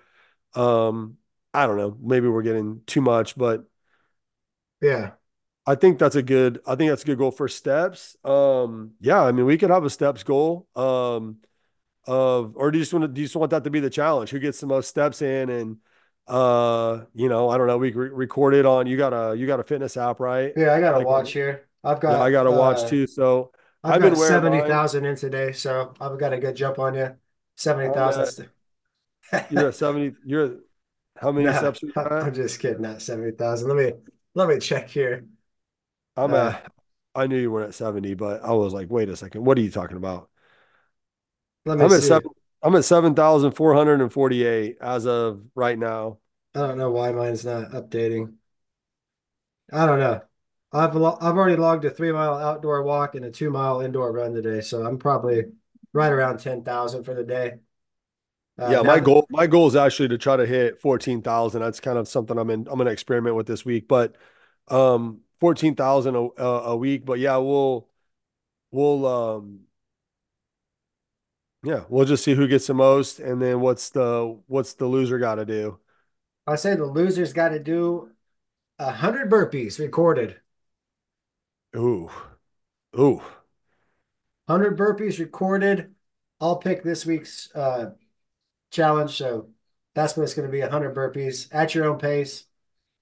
Um, 0.54 1.18
I 1.54 1.66
don't 1.66 1.76
know. 1.76 1.96
Maybe 2.00 2.28
we're 2.28 2.42
getting 2.42 2.82
too 2.86 3.00
much, 3.02 3.36
but 3.36 3.64
yeah, 4.80 5.12
I 5.66 5.74
think 5.76 5.98
that's 5.98 6.16
a 6.16 6.22
good 6.22 6.60
I 6.66 6.74
think 6.74 6.90
that's 6.90 7.02
a 7.02 7.06
good 7.06 7.18
goal 7.18 7.30
for 7.30 7.48
steps. 7.48 8.16
Um, 8.24 8.92
yeah, 9.00 9.22
I 9.22 9.32
mean 9.32 9.46
we 9.46 9.58
could 9.58 9.70
have 9.70 9.84
a 9.84 9.90
steps 9.90 10.22
goal. 10.22 10.68
Um 10.74 11.38
of 12.06 12.56
or 12.56 12.70
do 12.70 12.78
you 12.78 12.82
just 12.84 12.92
want 12.92 13.04
to 13.04 13.08
do 13.08 13.20
you 13.20 13.26
just 13.26 13.36
want 13.36 13.50
that 13.50 13.64
to 13.64 13.70
be 13.70 13.80
the 13.80 13.90
challenge? 13.90 14.30
Who 14.30 14.38
gets 14.40 14.60
the 14.60 14.66
most 14.66 14.88
steps 14.88 15.22
in 15.22 15.50
and 15.50 15.78
uh 16.28 17.04
you 17.14 17.28
know, 17.28 17.48
I 17.50 17.58
don't 17.58 17.66
know, 17.66 17.78
we 17.78 17.92
re- 17.92 18.08
record 18.10 18.54
it 18.54 18.66
on 18.66 18.86
you 18.86 18.96
got 18.96 19.12
a 19.12 19.36
you 19.36 19.46
got 19.46 19.60
a 19.60 19.64
fitness 19.64 19.96
app, 19.96 20.20
right? 20.20 20.56
yeah. 20.56 20.72
I 20.72 20.80
got 20.80 20.92
Like 20.92 21.00
watch 21.00 21.32
here. 21.32 21.68
I've 21.84 22.00
yeah, 22.06 22.20
I 22.20 22.30
got 22.30 22.44
a 22.48 22.52
to 22.52 22.52
watch 22.52 22.84
uh, 22.84 22.86
too. 22.86 23.06
So 23.06 23.52
I've 23.84 23.96
I've 23.96 24.02
been 24.02 24.16
got 24.16 24.18
wearing 24.18 24.42
seventy 24.42 24.62
mine. 24.62 24.62
thousand 24.62 25.06
in 25.06 25.16
today, 25.16 25.52
so 25.52 25.94
I've 26.00 26.18
got 26.18 26.32
a 26.32 26.38
good 26.40 26.56
jump 26.56 26.78
on 26.80 26.94
you. 26.94 27.16
Seventy 27.56 27.92
I'm 27.92 28.06
at 28.06 28.16
thousand. 28.16 28.50
you're 29.48 29.68
at 29.68 29.74
70 29.74 30.14
you're 30.24 30.58
how 31.16 31.32
many 31.32 31.52
No, 31.52 31.52
steps 31.52 31.82
I'm 31.96 32.34
just 32.34 32.60
kidding. 32.60 32.82
Not 32.82 33.02
70,000. 33.02 33.68
Let 33.68 33.76
me 33.76 33.92
let 34.34 34.48
me 34.48 34.58
check 34.58 34.88
here. 34.90 35.26
I'm 36.16 36.32
Uh, 36.32 36.52
at 36.52 36.62
I 37.14 37.26
knew 37.26 37.38
you 37.38 37.50
weren't 37.52 37.68
at 37.70 37.74
70, 37.74 38.14
but 38.14 38.42
I 38.44 38.52
was 38.52 38.72
like, 38.74 38.90
wait 38.90 39.08
a 39.10 39.16
second, 39.16 39.44
what 39.44 39.58
are 39.58 39.62
you 39.62 39.70
talking 39.70 39.96
about? 39.98 40.30
Let 41.64 41.78
me 41.78 41.88
I'm 41.88 41.92
at 41.92 42.02
see. 42.02 42.04
seven 42.04 42.30
I'm 42.62 42.74
at 42.76 42.84
7,448 42.84 44.78
as 44.80 45.06
of 45.06 45.42
right 45.54 45.78
now. 45.78 46.18
I 46.54 46.60
don't 46.60 46.78
know 46.78 46.90
why 46.90 47.12
mine's 47.12 47.44
not 47.44 47.70
updating. 47.72 48.36
I 49.72 49.86
don't 49.86 49.98
know. 50.00 50.22
I've 50.72 50.94
lo 50.94 51.16
I've 51.20 51.36
already 51.36 51.56
logged 51.56 51.84
a 51.84 51.90
three 51.90 52.12
mile 52.12 52.34
outdoor 52.34 52.82
walk 52.82 53.14
and 53.14 53.24
a 53.24 53.30
two 53.30 53.50
mile 53.50 53.80
indoor 53.80 54.12
run 54.12 54.34
today, 54.34 54.60
so 54.60 54.84
I'm 54.86 54.98
probably 54.98 55.44
right 55.92 56.12
around 56.12 56.38
10,000 56.38 57.04
for 57.04 57.14
the 57.14 57.24
day. 57.24 57.58
Uh, 58.58 58.76
Yeah, 58.76 58.82
my 58.82 59.00
goal 59.00 59.26
my 59.30 59.46
goal 59.48 59.66
is 59.66 59.74
actually 59.76 60.08
to 60.08 60.18
try 60.18 60.36
to 60.36 60.46
hit 60.46 60.80
14,000. 60.80 61.60
That's 61.62 61.80
kind 61.80 61.98
of 61.98 62.06
something 62.08 62.38
I'm 62.38 62.50
in 62.50 62.60
I'm 62.68 62.76
going 62.76 62.86
to 62.86 62.92
experiment 62.92 63.34
with 63.36 63.46
this 63.46 63.64
week, 63.64 63.88
but 63.88 64.16
um 64.68 65.22
14,000 65.40 66.14
a, 66.14 66.20
a 66.38 66.44
a 66.72 66.76
week, 66.76 67.04
but 67.04 67.18
yeah, 67.18 67.36
we'll 67.38 67.88
we'll 68.72 69.06
um 69.06 69.60
yeah, 71.62 71.84
we'll 71.88 72.04
just 72.04 72.24
see 72.24 72.34
who 72.34 72.48
gets 72.48 72.66
the 72.66 72.74
most 72.74 73.20
and 73.20 73.40
then 73.40 73.60
what's 73.60 73.90
the 73.90 74.38
what's 74.46 74.74
the 74.74 74.86
loser 74.86 75.18
got 75.18 75.36
to 75.36 75.44
do. 75.44 75.78
I 76.46 76.56
say 76.56 76.74
the 76.74 76.86
loser's 76.86 77.32
got 77.32 77.50
to 77.50 77.60
do 77.60 78.10
a 78.78 78.90
hundred 78.90 79.30
burpees 79.30 79.78
recorded. 79.78 80.40
Ooh. 81.76 82.10
Ooh. 82.98 83.22
Hundred 84.48 84.76
burpees 84.76 85.18
recorded. 85.18 85.94
I'll 86.40 86.56
pick 86.56 86.82
this 86.82 87.06
week's 87.06 87.54
uh 87.54 87.92
challenge. 88.70 89.16
So 89.16 89.50
that's 89.94 90.16
what 90.16 90.24
it's 90.24 90.34
going 90.34 90.48
to 90.48 90.52
be 90.52 90.60
100 90.60 90.94
burpees 90.94 91.48
at 91.52 91.74
your 91.74 91.86
own 91.86 91.98
pace. 91.98 92.44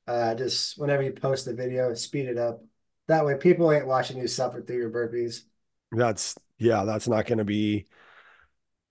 Uh, 0.06 0.34
just 0.34 0.76
whenever 0.76 1.02
you 1.02 1.12
post 1.12 1.44
the 1.44 1.54
video, 1.54 1.94
speed 1.94 2.26
it 2.26 2.36
up. 2.36 2.62
That 3.06 3.24
way, 3.24 3.36
people 3.36 3.70
ain't 3.72 3.86
watching 3.86 4.18
you 4.18 4.26
suffer 4.26 4.60
through 4.60 4.78
your 4.78 4.90
burpees. 4.90 5.44
That's 5.92 6.36
yeah, 6.58 6.84
that's 6.84 7.08
not 7.08 7.26
going 7.26 7.38
to 7.38 7.44
be 7.44 7.86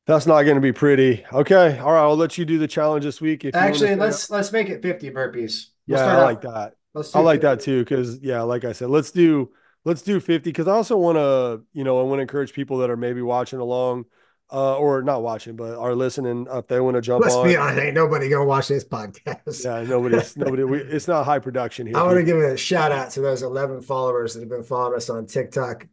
that's 0.09 0.25
not 0.25 0.41
going 0.43 0.55
to 0.55 0.61
be 0.61 0.73
pretty. 0.73 1.23
Okay. 1.31 1.77
All 1.77 1.91
right, 1.91 2.01
I'll 2.01 2.17
let 2.17 2.37
you 2.37 2.45
do 2.45 2.57
the 2.57 2.67
challenge 2.67 3.05
this 3.05 3.21
week 3.21 3.45
if 3.45 3.53
you 3.53 3.61
want 3.61 3.75
to 3.75 3.85
Actually, 3.85 3.95
let's 3.95 4.29
let's 4.29 4.51
make 4.51 4.69
it 4.69 4.81
50 4.81 5.11
burpees. 5.11 5.67
We'll 5.87 5.99
Yeah, 5.99 6.17
I 6.17 6.23
like 6.23 6.41
that. 6.41 6.73
Let's 6.93 7.15
I 7.15 7.19
like 7.19 7.41
that 7.41 7.59
too 7.59 7.79
because 7.79 8.19
yeah, 8.19 8.41
like 8.41 8.65
I 8.65 8.71
said, 8.71 8.89
let's 8.89 9.11
do 9.11 9.51
let's 9.85 10.01
do 10.01 10.19
50 10.19 10.49
because 10.49 10.67
I 10.67 10.71
also 10.71 10.97
want 10.97 11.17
to, 11.17 11.63
you 11.73 11.83
know, 11.83 11.99
I 11.99 12.03
want 12.03 12.17
to 12.17 12.21
encourage 12.21 12.53
people 12.53 12.79
that 12.79 12.89
are 12.89 12.97
maybe 12.97 13.21
watching 13.21 13.59
along 13.59 14.05
uh 14.51 14.75
or 14.77 15.03
not 15.03 15.21
watching, 15.21 15.55
but 15.55 15.77
are 15.77 15.93
listening 15.93 16.47
if 16.51 16.67
they 16.67 16.79
want 16.79 16.95
to 16.95 17.01
jump 17.01 17.23
Let's 17.23 17.35
be 17.43 17.55
honest, 17.55 17.79
ain't 17.79 17.93
nobody 17.93 18.29
gonna 18.29 18.45
watch 18.45 18.67
this 18.67 18.83
podcast. 18.83 19.63
Yeah, 19.63 19.83
nobody's 19.83 20.35
nobody 20.35 20.63
we, 20.63 20.79
it's 20.79 21.07
not 21.07 21.23
high 21.25 21.39
production 21.39 21.85
here, 21.87 21.97
I 21.97 22.01
want 22.01 22.17
to 22.17 22.23
give 22.23 22.37
a 22.37 22.57
shout 22.57 22.91
out 22.91 23.11
to 23.11 23.21
those 23.21 23.43
11 23.43 23.83
followers 23.83 24.33
that 24.33 24.39
have 24.39 24.49
been 24.49 24.63
following 24.63 24.97
us 24.97 25.11
on 25.11 25.27
TikTok. 25.27 25.85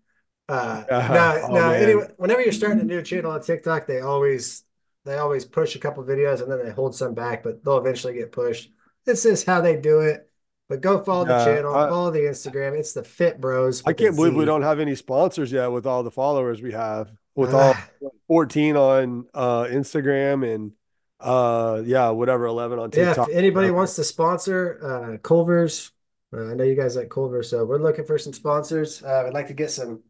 Uh, 0.48 0.84
now, 0.90 1.36
Oh 1.48 1.54
now, 1.54 1.70
anyway, 1.72 2.08
whenever 2.16 2.40
you're 2.42 2.52
starting 2.52 2.80
a 2.80 2.84
new 2.84 3.02
channel 3.02 3.32
on 3.32 3.42
TikTok, 3.42 3.86
they 3.86 4.00
always 4.00 4.62
they 5.04 5.16
always 5.18 5.44
push 5.44 5.76
a 5.76 5.78
couple 5.78 6.02
videos 6.04 6.42
and 6.42 6.50
then 6.50 6.64
they 6.64 6.70
hold 6.70 6.94
some 6.94 7.14
back, 7.14 7.42
but 7.42 7.64
they'll 7.64 7.78
eventually 7.78 8.14
get 8.14 8.32
pushed. 8.32 8.70
This 9.04 9.24
is 9.24 9.44
how 9.44 9.60
they 9.60 9.76
do 9.76 10.00
it. 10.00 10.28
But 10.68 10.80
go 10.80 11.02
follow 11.02 11.24
the 11.24 11.44
channel, 11.44 11.74
I 11.76 11.88
follow 11.88 12.10
the 12.10 12.20
Instagram. 12.20 12.76
It's 12.76 12.92
the 12.92 13.04
Fit 13.04 13.40
Bros 13.40 13.82
I 13.86 13.92
can't 13.92 14.16
believe 14.16 14.34
we 14.34 14.44
don't 14.44 14.62
have 14.62 14.80
any 14.80 14.96
sponsors 14.96 15.52
yet 15.52 15.68
with 15.68 15.86
all 15.86 16.02
the 16.02 16.10
followers 16.10 16.60
we 16.60 16.72
have. 16.72 17.10
With 17.36 17.54
all 17.54 17.74
Ah, 17.74 17.88
14 18.28 18.76
on 18.76 19.26
uh 19.34 19.64
Instagram 19.64 20.54
and 20.54 20.72
uh 21.20 21.82
yeah, 21.84 22.10
whatever 22.10 22.46
11 22.46 22.78
on 22.80 22.90
yeah, 22.92 23.12
if 23.12 23.16
TikTok. 23.16 23.28
anybody 23.32 23.70
wants 23.70 23.94
to 23.96 24.04
sponsor 24.04 24.80
uh, 24.82 25.18
Culver's, 25.18 25.92
uh, 26.36 26.50
I 26.50 26.54
know 26.54 26.64
you 26.64 26.74
guys 26.74 26.96
like 26.96 27.10
Culver, 27.10 27.42
so 27.42 27.64
we're 27.64 27.78
looking 27.78 28.04
for 28.04 28.18
some 28.18 28.32
sponsors. 28.32 29.02
Uh, 29.02 29.24
I'd 29.26 29.34
like 29.34 29.48
to 29.48 29.54
get 29.54 29.70
some 29.70 30.02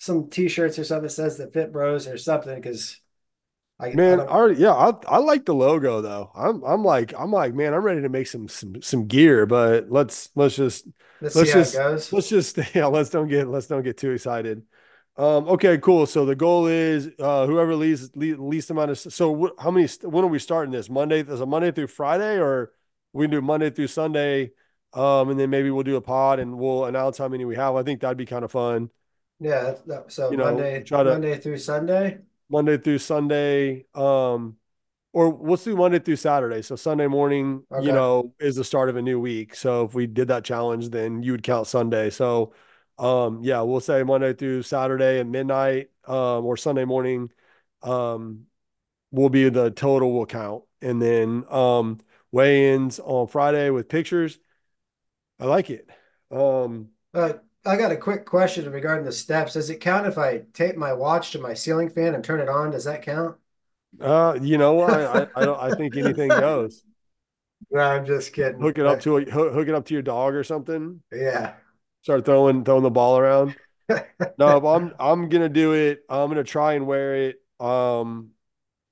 some 0.00 0.30
t-shirts 0.30 0.80
or 0.80 0.84
something 0.84 1.04
that 1.04 1.10
says 1.10 1.38
the 1.38 1.48
Fit 1.52 1.72
Bros 1.72 2.08
or 2.08 2.18
something 2.18 2.56
because 2.56 3.00
I 3.80 3.88
I 3.88 3.92
Man, 3.92 4.20
don't 4.20 4.30
I 4.30 4.46
yeah, 4.50 4.72
I 4.72 4.92
I 5.08 5.18
like 5.18 5.44
the 5.46 5.54
logo 5.54 6.00
though. 6.00 6.30
I'm 6.34 6.62
I'm 6.62 6.84
like 6.84 7.12
I'm 7.18 7.32
like, 7.32 7.54
man, 7.54 7.74
I'm 7.74 7.82
ready 7.82 8.02
to 8.02 8.08
make 8.08 8.28
some 8.28 8.46
some 8.48 8.80
some 8.82 9.08
gear, 9.08 9.46
but 9.46 9.90
let's 9.90 10.30
let's 10.36 10.54
just 10.54 10.86
let's 11.20 11.34
let's 11.34 11.50
how 11.50 11.60
it 11.60 11.72
just 11.72 11.72
goes. 11.72 12.12
let's 12.12 12.28
just 12.28 12.56
yeah, 12.74 12.86
let's 12.86 13.10
don't 13.10 13.26
get 13.28 13.48
let's 13.48 13.66
don't 13.66 13.82
get 13.82 13.96
too 13.96 14.12
excited. 14.12 14.62
Um, 15.16 15.48
okay, 15.48 15.76
cool. 15.78 16.06
So 16.06 16.24
the 16.24 16.36
goal 16.36 16.68
is 16.68 17.10
uh 17.18 17.46
whoever 17.48 17.74
leaves 17.74 18.14
le 18.14 18.36
least 18.36 18.70
amount 18.70 18.92
of 18.92 18.98
so 18.98 19.34
wh 19.56 19.62
how 19.62 19.72
many 19.72 19.88
when 20.04 20.24
are 20.24 20.28
we 20.28 20.38
starting 20.38 20.70
this? 20.70 20.88
Monday, 20.88 21.20
is 21.22 21.40
it 21.40 21.46
Monday 21.46 21.72
through 21.72 21.88
Friday 21.88 22.38
or 22.38 22.72
we 23.12 23.24
can 23.24 23.30
do 23.32 23.40
Monday 23.42 23.70
through 23.70 23.88
Sunday? 23.88 24.52
Um, 24.92 25.30
and 25.30 25.38
then 25.40 25.50
maybe 25.50 25.70
we'll 25.70 25.82
do 25.84 25.96
a 25.96 26.00
pod 26.00 26.38
and 26.38 26.58
we'll 26.58 26.84
announce 26.84 27.18
how 27.18 27.26
many 27.28 27.44
we 27.44 27.56
have. 27.56 27.74
I 27.74 27.82
think 27.82 28.00
that'd 28.00 28.16
be 28.16 28.26
kind 28.26 28.44
of 28.44 28.52
fun. 28.52 28.90
Yeah, 29.40 29.62
that's 29.62 29.82
that, 29.82 30.12
so 30.12 30.30
You 30.30 30.36
know, 30.36 30.44
Monday, 30.44 30.82
try 30.82 31.02
to 31.02 31.10
Monday 31.10 31.38
through 31.38 31.58
Sunday. 31.58 32.18
Monday 32.50 32.76
through 32.76 32.98
Sunday. 32.98 33.86
Um, 33.94 34.56
or 35.12 35.36
let's 35.40 35.64
do 35.64 35.74
Monday 35.74 35.98
through 35.98 36.16
Saturday. 36.16 36.62
So 36.62 36.76
Sunday 36.76 37.06
morning, 37.06 37.64
you 37.80 37.90
know, 37.90 38.32
is 38.38 38.56
the 38.56 38.64
start 38.64 38.88
of 38.88 38.96
a 38.96 39.02
new 39.02 39.18
week. 39.18 39.54
So 39.54 39.84
if 39.84 39.94
we 39.94 40.06
did 40.06 40.28
that 40.28 40.44
challenge, 40.44 40.90
then 40.90 41.22
you 41.22 41.32
would 41.32 41.42
count 41.42 41.66
Sunday. 41.66 42.10
So 42.10 42.52
um, 42.98 43.40
yeah, 43.42 43.62
we'll 43.62 43.80
say 43.80 44.02
Monday 44.02 44.34
through 44.34 44.62
Saturday 44.62 45.20
at 45.20 45.26
midnight, 45.26 45.90
um, 46.06 46.44
or 46.44 46.56
Sunday 46.56 46.84
morning, 46.84 47.30
um, 47.82 48.46
will 49.10 49.30
be 49.30 49.48
the 49.48 49.70
total 49.70 50.12
will 50.12 50.26
count. 50.26 50.64
And 50.82 51.00
then 51.00 51.44
um 51.50 51.98
weigh-ins 52.32 53.00
on 53.00 53.26
Friday 53.26 53.70
with 53.70 53.88
pictures. 53.88 54.38
I 55.40 55.46
like 55.46 55.70
it. 55.70 55.88
Um, 56.30 56.90
Uh, 57.12 57.32
I 57.64 57.76
got 57.76 57.90
a 57.92 57.96
quick 57.96 58.26
question 58.26 58.70
regarding 58.70 59.04
the 59.06 59.12
steps. 59.12 59.54
Does 59.54 59.70
it 59.70 59.80
count 59.80 60.06
if 60.06 60.18
I 60.18 60.40
tape 60.52 60.76
my 60.76 60.92
watch 60.92 61.30
to 61.32 61.38
my 61.38 61.54
ceiling 61.54 61.88
fan 61.90 62.14
and 62.14 62.22
turn 62.24 62.40
it 62.40 62.48
on? 62.50 62.70
Does 62.70 62.84
that 62.84 63.02
count? 63.02 63.38
uh, 64.00 64.38
you 64.40 64.58
know, 64.58 64.80
I 64.80 65.22
I, 65.22 65.26
I 65.34 65.44
don't 65.44 65.60
I 65.60 65.72
think 65.72 65.96
anything 65.96 66.34
goes. 66.34 66.84
No, 67.70 67.80
I'm 67.80 68.06
just 68.06 68.32
kidding. 68.32 68.60
Hook 68.60 68.78
it 68.78 68.86
up 68.86 69.00
to 69.00 69.16
a 69.16 69.24
hook, 69.24 69.52
hook 69.54 69.68
it 69.68 69.74
up 69.74 69.86
to 69.86 69.94
your 69.94 70.02
dog 70.02 70.34
or 70.34 70.44
something. 70.44 71.02
yeah. 71.12 71.54
Start 72.02 72.24
throwing 72.24 72.64
throwing 72.64 72.82
the 72.82 72.90
ball 72.90 73.18
around. 73.18 73.56
No, 74.38 74.60
but 74.60 74.68
I'm 74.76 74.94
I'm 75.00 75.28
gonna 75.28 75.48
do 75.48 75.74
it. 75.74 76.04
I'm 76.08 76.28
gonna 76.30 76.44
try 76.44 76.74
and 76.74 76.86
wear 76.86 77.16
it. 77.30 77.36
Um, 77.60 78.32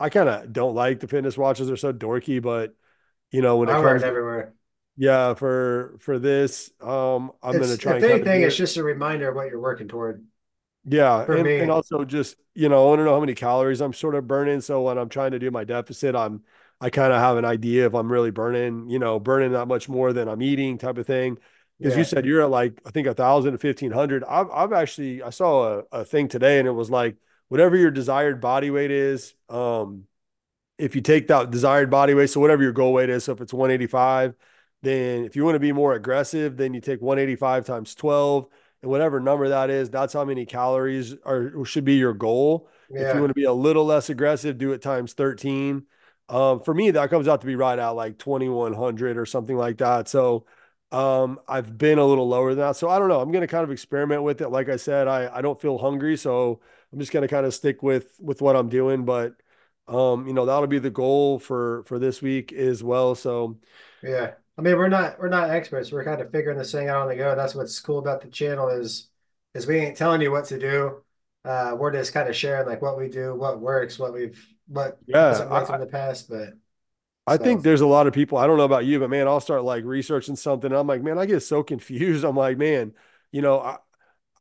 I 0.00 0.10
kind 0.10 0.28
of 0.28 0.52
don't 0.52 0.74
like 0.74 1.00
the 1.00 1.08
fitness 1.08 1.38
watches; 1.38 1.68
they're 1.68 1.76
so 1.76 1.92
dorky. 1.92 2.42
But 2.42 2.74
you 3.32 3.42
know, 3.42 3.58
when 3.58 3.68
I 3.68 3.70
it 3.70 3.78
comes 3.78 4.02
everywhere. 4.02 4.54
Yeah, 4.98 5.34
for 5.34 5.96
for 6.00 6.18
this, 6.18 6.72
um, 6.80 7.30
I'm 7.40 7.56
gonna 7.58 7.76
try 7.76 7.98
if 7.98 8.02
anything, 8.02 8.42
it's 8.42 8.54
it. 8.54 8.58
just 8.58 8.76
a 8.76 8.82
reminder 8.82 9.28
of 9.28 9.36
what 9.36 9.48
you're 9.48 9.60
working 9.60 9.86
toward. 9.86 10.24
Yeah, 10.84 11.24
For 11.24 11.36
and 11.36 11.46
and 11.46 11.70
also 11.70 12.04
just 12.04 12.36
you 12.54 12.68
know, 12.68 12.84
I 12.84 12.88
want 12.88 12.98
to 13.00 13.04
know 13.04 13.14
how 13.14 13.20
many 13.20 13.34
calories 13.34 13.80
I'm 13.80 13.92
sort 13.92 14.16
of 14.16 14.26
burning. 14.26 14.60
So 14.60 14.82
when 14.82 14.98
I'm 14.98 15.08
trying 15.08 15.30
to 15.32 15.38
do 15.38 15.50
my 15.52 15.62
deficit, 15.64 16.16
I'm 16.16 16.42
I 16.80 16.90
kind 16.90 17.12
of 17.12 17.20
have 17.20 17.36
an 17.36 17.44
idea 17.44 17.86
if 17.86 17.94
I'm 17.94 18.10
really 18.10 18.30
burning, 18.32 18.88
you 18.88 18.98
know, 18.98 19.20
burning 19.20 19.52
that 19.52 19.66
much 19.68 19.88
more 19.88 20.12
than 20.12 20.28
I'm 20.28 20.42
eating, 20.42 20.78
type 20.78 20.98
of 20.98 21.06
thing. 21.06 21.38
Because 21.80 21.96
you 21.96 22.02
said 22.04 22.26
you're 22.26 22.42
at 22.42 22.50
like 22.50 22.80
I 22.84 22.90
think 22.90 23.06
a 23.06 23.14
thousand 23.14 23.52
to 23.52 23.58
fifteen 23.58 23.92
hundred. 23.92 24.24
I've 24.24 24.50
I've 24.50 24.72
actually 24.72 25.22
I 25.22 25.30
saw 25.30 25.80
a, 25.92 26.00
a 26.00 26.04
thing 26.04 26.26
today 26.28 26.58
and 26.58 26.66
it 26.66 26.72
was 26.72 26.90
like 26.90 27.16
whatever 27.48 27.76
your 27.76 27.90
desired 27.92 28.40
body 28.40 28.70
weight 28.70 28.90
is, 28.90 29.34
um, 29.48 30.04
if 30.78 30.94
you 30.94 31.00
take 31.02 31.28
that 31.28 31.50
desired 31.50 31.90
body 31.90 32.14
weight, 32.14 32.30
so 32.30 32.40
whatever 32.40 32.62
your 32.62 32.72
goal 32.72 32.92
weight 32.92 33.10
is, 33.10 33.24
so 33.24 33.32
if 33.32 33.40
it's 33.40 33.52
185, 33.52 34.34
then 34.82 35.24
if 35.24 35.36
you 35.36 35.44
want 35.44 35.56
to 35.56 35.60
be 35.60 35.72
more 35.72 35.94
aggressive, 35.94 36.56
then 36.56 36.74
you 36.74 36.80
take 36.80 37.00
185 37.00 37.66
times 37.66 37.94
12 37.94 38.46
and 38.82 38.90
whatever 38.90 39.18
number 39.20 39.48
that 39.48 39.70
is, 39.70 39.90
that's 39.90 40.12
how 40.12 40.24
many 40.24 40.46
calories 40.46 41.14
are 41.24 41.64
should 41.64 41.84
be 41.84 41.96
your 41.96 42.14
goal. 42.14 42.68
If 43.08 43.14
you 43.14 43.20
want 43.20 43.30
to 43.30 43.34
be 43.34 43.44
a 43.44 43.52
little 43.52 43.84
less 43.84 44.08
aggressive, 44.08 44.56
do 44.56 44.72
it 44.72 44.82
times 44.82 45.14
13. 45.14 45.84
Um, 46.28 46.60
for 46.60 46.74
me, 46.74 46.90
that 46.92 47.10
comes 47.10 47.26
out 47.26 47.40
to 47.40 47.46
be 47.46 47.56
right 47.56 47.78
at 47.78 47.88
like 47.90 48.18
2100 48.18 49.18
or 49.18 49.26
something 49.26 49.56
like 49.56 49.78
that. 49.78 50.08
So 50.08 50.46
um, 50.92 51.38
I've 51.48 51.76
been 51.76 51.98
a 51.98 52.04
little 52.04 52.28
lower 52.28 52.54
than 52.54 52.64
that. 52.66 52.76
So 52.76 52.88
I 52.88 52.98
don't 52.98 53.08
know. 53.08 53.20
I'm 53.20 53.32
going 53.32 53.42
to 53.42 53.48
kind 53.48 53.64
of 53.64 53.70
experiment 53.70 54.22
with 54.22 54.40
it. 54.40 54.48
Like 54.48 54.68
I 54.68 54.76
said, 54.76 55.08
I, 55.08 55.28
I 55.34 55.42
don't 55.42 55.60
feel 55.60 55.78
hungry, 55.78 56.16
so 56.16 56.60
I'm 56.92 56.98
just 56.98 57.12
going 57.12 57.22
to 57.22 57.28
kind 57.28 57.46
of 57.46 57.54
stick 57.54 57.82
with 57.82 58.16
with 58.20 58.40
what 58.40 58.56
I'm 58.56 58.68
doing. 58.68 59.04
But 59.04 59.34
um, 59.86 60.26
you 60.26 60.34
know, 60.34 60.46
that'll 60.46 60.66
be 60.66 60.78
the 60.78 60.90
goal 60.90 61.38
for 61.38 61.82
for 61.84 61.98
this 61.98 62.22
week 62.22 62.52
as 62.52 62.82
well. 62.82 63.14
So 63.14 63.58
yeah. 64.02 64.32
I 64.58 64.62
mean, 64.62 64.76
we're 64.76 64.88
not 64.88 65.18
we're 65.20 65.28
not 65.28 65.50
experts. 65.50 65.92
We're 65.92 66.04
kind 66.04 66.20
of 66.20 66.32
figuring 66.32 66.58
this 66.58 66.72
thing 66.72 66.88
out 66.88 67.02
on 67.02 67.08
the 67.08 67.16
go. 67.16 67.34
That's 67.36 67.54
what's 67.54 67.78
cool 67.80 67.98
about 67.98 68.22
the 68.22 68.28
channel 68.28 68.68
is 68.68 69.08
is 69.54 69.66
we 69.66 69.78
ain't 69.78 69.96
telling 69.96 70.20
you 70.20 70.32
what 70.32 70.46
to 70.46 70.58
do. 70.58 71.02
Uh, 71.44 71.76
we're 71.78 71.92
just 71.92 72.12
kind 72.12 72.28
of 72.28 72.36
sharing 72.36 72.66
like 72.66 72.82
what 72.82 72.98
we 72.98 73.08
do, 73.08 73.34
what 73.34 73.60
works, 73.60 73.98
what 73.98 74.12
we've 74.12 74.44
what 74.66 74.98
yeah, 75.06 75.44
worked 75.48 75.70
in 75.70 75.80
the 75.80 75.86
past. 75.86 76.28
But 76.28 76.54
I 77.26 77.36
so 77.36 77.44
think 77.44 77.62
there's 77.62 77.82
a 77.82 77.86
lot 77.86 78.06
of 78.06 78.14
people. 78.14 78.38
I 78.38 78.46
don't 78.46 78.56
know 78.56 78.64
about 78.64 78.86
you, 78.86 78.98
but 79.00 79.10
man, 79.10 79.28
I'll 79.28 79.40
start 79.40 79.62
like 79.64 79.84
researching 79.84 80.36
something. 80.36 80.70
And 80.72 80.78
I'm 80.78 80.86
like, 80.86 81.02
man, 81.02 81.18
I 81.18 81.26
get 81.26 81.40
so 81.40 81.62
confused. 81.62 82.24
I'm 82.26 82.36
like, 82.36 82.56
man, 82.58 82.94
you 83.32 83.42
know, 83.42 83.60
I, 83.60 83.78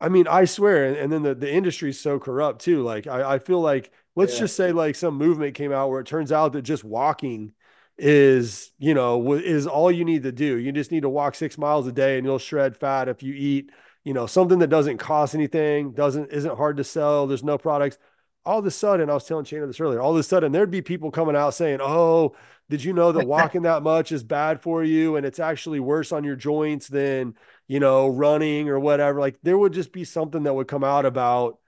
I 0.02 0.10
mean, 0.10 0.28
I 0.28 0.46
swear, 0.46 0.86
and, 0.88 0.98
and 0.98 1.14
then 1.14 1.24
the, 1.24 1.36
the 1.36 1.52
industry's 1.54 2.00
so 2.00 2.20
corrupt 2.20 2.62
too. 2.62 2.84
Like, 2.84 3.08
I, 3.08 3.36
I 3.36 3.40
feel 3.40 3.62
like, 3.62 3.92
let's 4.16 4.38
yeah, 4.38 4.40
just 4.40 4.56
say 4.58 4.72
like 4.74 4.96
some 4.96 5.16
movement 5.18 5.56
came 5.56 5.72
out 5.74 5.90
where 5.90 6.02
it 6.02 6.08
turns 6.08 6.32
out 6.32 6.54
that 6.54 6.64
just 6.64 6.84
walking 6.84 7.54
is, 7.98 8.72
you 8.78 8.94
know, 8.94 9.34
is 9.34 9.68
all 9.68 9.92
you 9.92 10.06
need 10.06 10.24
to 10.24 10.32
do. 10.32 10.58
You 10.58 10.72
just 10.72 10.92
need 10.92 11.02
to 11.02 11.10
walk 11.10 11.36
six 11.36 11.58
miles 11.58 11.88
a 11.88 11.92
day 11.92 12.18
and 12.18 12.26
you'll 12.26 12.40
shred 12.40 12.78
fat 12.78 13.08
if 13.10 13.24
you 13.24 13.34
eat, 13.34 13.72
you 14.04 14.14
know, 14.14 14.28
something 14.28 14.60
that 14.60 14.70
doesn't 14.70 14.98
cost 14.98 15.36
anything, 15.36 15.92
doesn't, 15.94 16.32
isn't 16.32 16.58
hard 16.58 16.78
to 16.78 16.84
sell. 16.84 17.28
There's 17.28 17.44
no 17.44 17.58
products. 17.58 17.98
All 18.46 18.60
of 18.60 18.66
a 18.66 18.72
sudden, 18.72 19.10
I 19.10 19.14
was 19.14 19.26
telling 19.26 19.46
Shana 19.46 19.68
this 19.68 19.80
earlier, 19.80 20.00
all 20.00 20.12
of 20.12 20.18
a 20.18 20.24
sudden 20.24 20.52
there'd 20.52 20.72
be 20.72 20.82
people 20.82 21.12
coming 21.12 21.36
out 21.36 21.54
saying, 21.54 21.80
oh, 21.82 22.36
did 22.70 22.84
you 22.84 22.94
know 22.94 23.12
that 23.12 23.28
walking 23.28 23.64
that 23.64 23.84
much 23.84 24.12
is 24.12 24.24
bad 24.24 24.62
for 24.62 24.84
you 24.84 25.16
and 25.16 25.26
it's 25.26 25.40
actually 25.40 25.80
worse 25.80 26.12
on 26.12 26.24
your 26.24 26.36
joints 26.36 26.88
than 26.88 27.36
you 27.68 27.80
know, 27.80 28.08
running 28.08 28.70
or 28.70 28.80
whatever. 28.80 29.20
Like 29.20 29.38
there 29.44 29.58
would 29.58 29.74
just 29.74 29.92
be 29.92 30.04
something 30.04 30.44
that 30.44 30.54
would 30.54 30.68
come 30.68 30.84
out 30.84 31.06
about, 31.06 31.60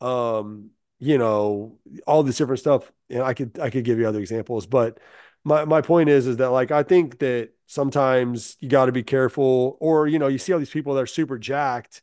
um, 0.00 0.70
you 1.00 1.18
know, 1.18 1.78
all 2.06 2.22
this 2.22 2.36
different 2.36 2.60
stuff. 2.60 2.90
And 3.10 3.22
I 3.22 3.34
could 3.34 3.58
I 3.58 3.70
could 3.70 3.84
give 3.84 3.98
you 3.98 4.06
other 4.06 4.20
examples, 4.20 4.66
but 4.66 4.98
my 5.48 5.64
my 5.64 5.80
point 5.80 6.08
is 6.08 6.26
is 6.26 6.36
that 6.38 6.50
like 6.50 6.70
I 6.70 6.82
think 6.82 7.18
that 7.20 7.50
sometimes 7.66 8.56
you 8.60 8.68
got 8.68 8.86
to 8.86 8.92
be 8.92 9.02
careful, 9.02 9.76
or 9.80 10.06
you 10.06 10.18
know, 10.18 10.28
you 10.28 10.38
see 10.38 10.52
all 10.52 10.58
these 10.58 10.70
people 10.70 10.94
that 10.94 11.02
are 11.02 11.06
super 11.06 11.38
jacked 11.38 12.02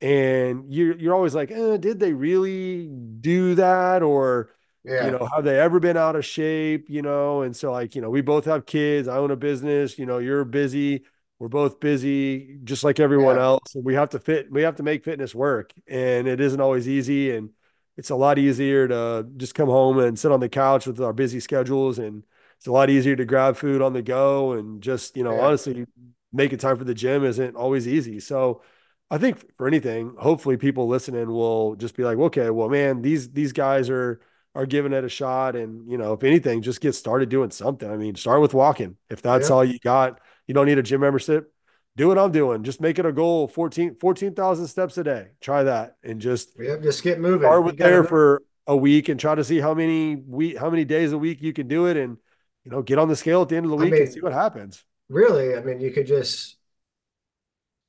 and 0.00 0.72
you're 0.72 0.96
you're 0.96 1.14
always 1.14 1.34
like, 1.34 1.50
eh, 1.50 1.76
did 1.78 1.98
they 2.00 2.12
really 2.12 2.88
do 3.20 3.54
that? 3.56 4.02
Or, 4.02 4.50
you 4.84 5.10
know, 5.10 5.28
have 5.34 5.44
they 5.44 5.58
ever 5.58 5.80
been 5.80 5.96
out 5.96 6.16
of 6.16 6.24
shape? 6.24 6.88
You 6.90 7.02
know, 7.02 7.42
and 7.42 7.56
so 7.56 7.72
like, 7.72 7.94
you 7.94 8.02
know, 8.02 8.10
we 8.10 8.20
both 8.20 8.44
have 8.46 8.66
kids. 8.66 9.08
I 9.08 9.16
own 9.16 9.30
a 9.30 9.36
business, 9.36 9.98
you 9.98 10.06
know, 10.06 10.18
you're 10.18 10.44
busy. 10.44 11.04
We're 11.38 11.48
both 11.48 11.80
busy, 11.80 12.58
just 12.64 12.82
like 12.84 12.98
everyone 12.98 13.36
yeah, 13.36 13.42
else. 13.42 13.74
And 13.74 13.84
we 13.84 13.94
have 13.94 14.10
to 14.10 14.18
fit, 14.18 14.50
we 14.50 14.62
have 14.62 14.76
to 14.76 14.82
make 14.82 15.04
fitness 15.04 15.34
work. 15.34 15.72
And 15.86 16.26
it 16.26 16.40
isn't 16.40 16.60
always 16.60 16.88
easy. 16.88 17.34
And 17.34 17.50
it's 17.96 18.10
a 18.10 18.16
lot 18.16 18.38
easier 18.38 18.88
to 18.88 19.26
just 19.36 19.54
come 19.54 19.68
home 19.68 19.98
and 19.98 20.18
sit 20.18 20.32
on 20.32 20.40
the 20.40 20.48
couch 20.48 20.86
with 20.86 21.00
our 21.00 21.12
busy 21.12 21.40
schedules. 21.40 21.98
And 21.98 22.24
it's 22.58 22.66
a 22.66 22.72
lot 22.72 22.90
easier 22.90 23.16
to 23.16 23.24
grab 23.24 23.56
food 23.56 23.82
on 23.82 23.92
the 23.92 24.02
go 24.02 24.52
and 24.52 24.82
just, 24.82 25.16
you 25.16 25.24
know, 25.24 25.34
yeah. 25.34 25.40
honestly, 25.40 25.86
making 26.32 26.58
time 26.58 26.76
for 26.76 26.84
the 26.84 26.94
gym 26.94 27.24
isn't 27.24 27.56
always 27.56 27.86
easy. 27.88 28.20
So, 28.20 28.62
I 29.10 29.18
think 29.18 29.38
for 29.56 29.68
anything, 29.68 30.14
hopefully 30.18 30.56
people 30.56 30.88
listening 30.88 31.28
will 31.30 31.76
just 31.76 31.96
be 31.96 32.02
like, 32.02 32.18
okay, 32.18 32.50
well, 32.50 32.68
man, 32.68 33.02
these 33.02 33.30
these 33.32 33.52
guys 33.52 33.88
are 33.88 34.20
are 34.54 34.66
giving 34.66 34.92
it 34.92 35.04
a 35.04 35.08
shot, 35.08 35.54
and 35.54 35.88
you 35.90 35.96
know, 35.98 36.12
if 36.14 36.24
anything, 36.24 36.62
just 36.62 36.80
get 36.80 36.94
started 36.94 37.28
doing 37.28 37.50
something. 37.50 37.88
I 37.90 37.96
mean, 37.96 38.14
start 38.16 38.40
with 38.40 38.54
walking. 38.54 38.96
If 39.10 39.22
that's 39.22 39.48
Yep. 39.48 39.50
all 39.50 39.64
you 39.64 39.78
got, 39.78 40.20
you 40.46 40.54
don't 40.54 40.66
need 40.66 40.78
a 40.78 40.82
gym 40.82 41.00
membership. 41.02 41.52
Do 41.96 42.08
what 42.08 42.18
I'm 42.18 42.32
doing. 42.32 42.62
Just 42.64 42.80
make 42.80 42.98
it 42.98 43.06
a 43.06 43.12
goal 43.12 43.48
14 43.48 43.96
14,000 43.96 44.66
steps 44.66 44.98
a 44.98 45.04
day. 45.04 45.28
Try 45.40 45.62
that 45.64 45.96
and 46.02 46.20
just 46.20 46.52
Yep. 46.58 46.82
Just 46.82 47.02
get 47.02 47.20
moving. 47.20 47.40
start 47.46 47.64
with 47.64 47.76
there 47.78 48.02
move. 48.02 48.08
for 48.08 48.42
a 48.66 48.76
week 48.76 49.08
and 49.08 49.20
try 49.20 49.34
to 49.34 49.44
see 49.44 49.60
how 49.60 49.74
many 49.74 50.16
week 50.16 50.56
how 50.58 50.70
many 50.70 50.84
days 50.84 51.12
a 51.12 51.18
week 51.18 51.40
you 51.42 51.52
can 51.52 51.68
do 51.68 51.86
it 51.86 51.96
and 51.96 52.18
you 52.66 52.72
know, 52.72 52.82
get 52.82 53.00
on 53.00 53.08
the 53.08 53.16
scale 53.16 53.42
at 53.42 53.50
the 53.50 53.56
end 53.56 53.66
of 53.66 53.70
the 53.72 53.78
I 53.78 53.86
week 53.86 54.00
and 54.00 54.10
see 54.10 54.20
what 54.20 54.34
happens. 54.34 54.84
really, 55.08 55.56
I 55.56 55.60
mean, 55.62 55.80
you 55.80 55.90
could 55.92 56.06
just 56.06 56.56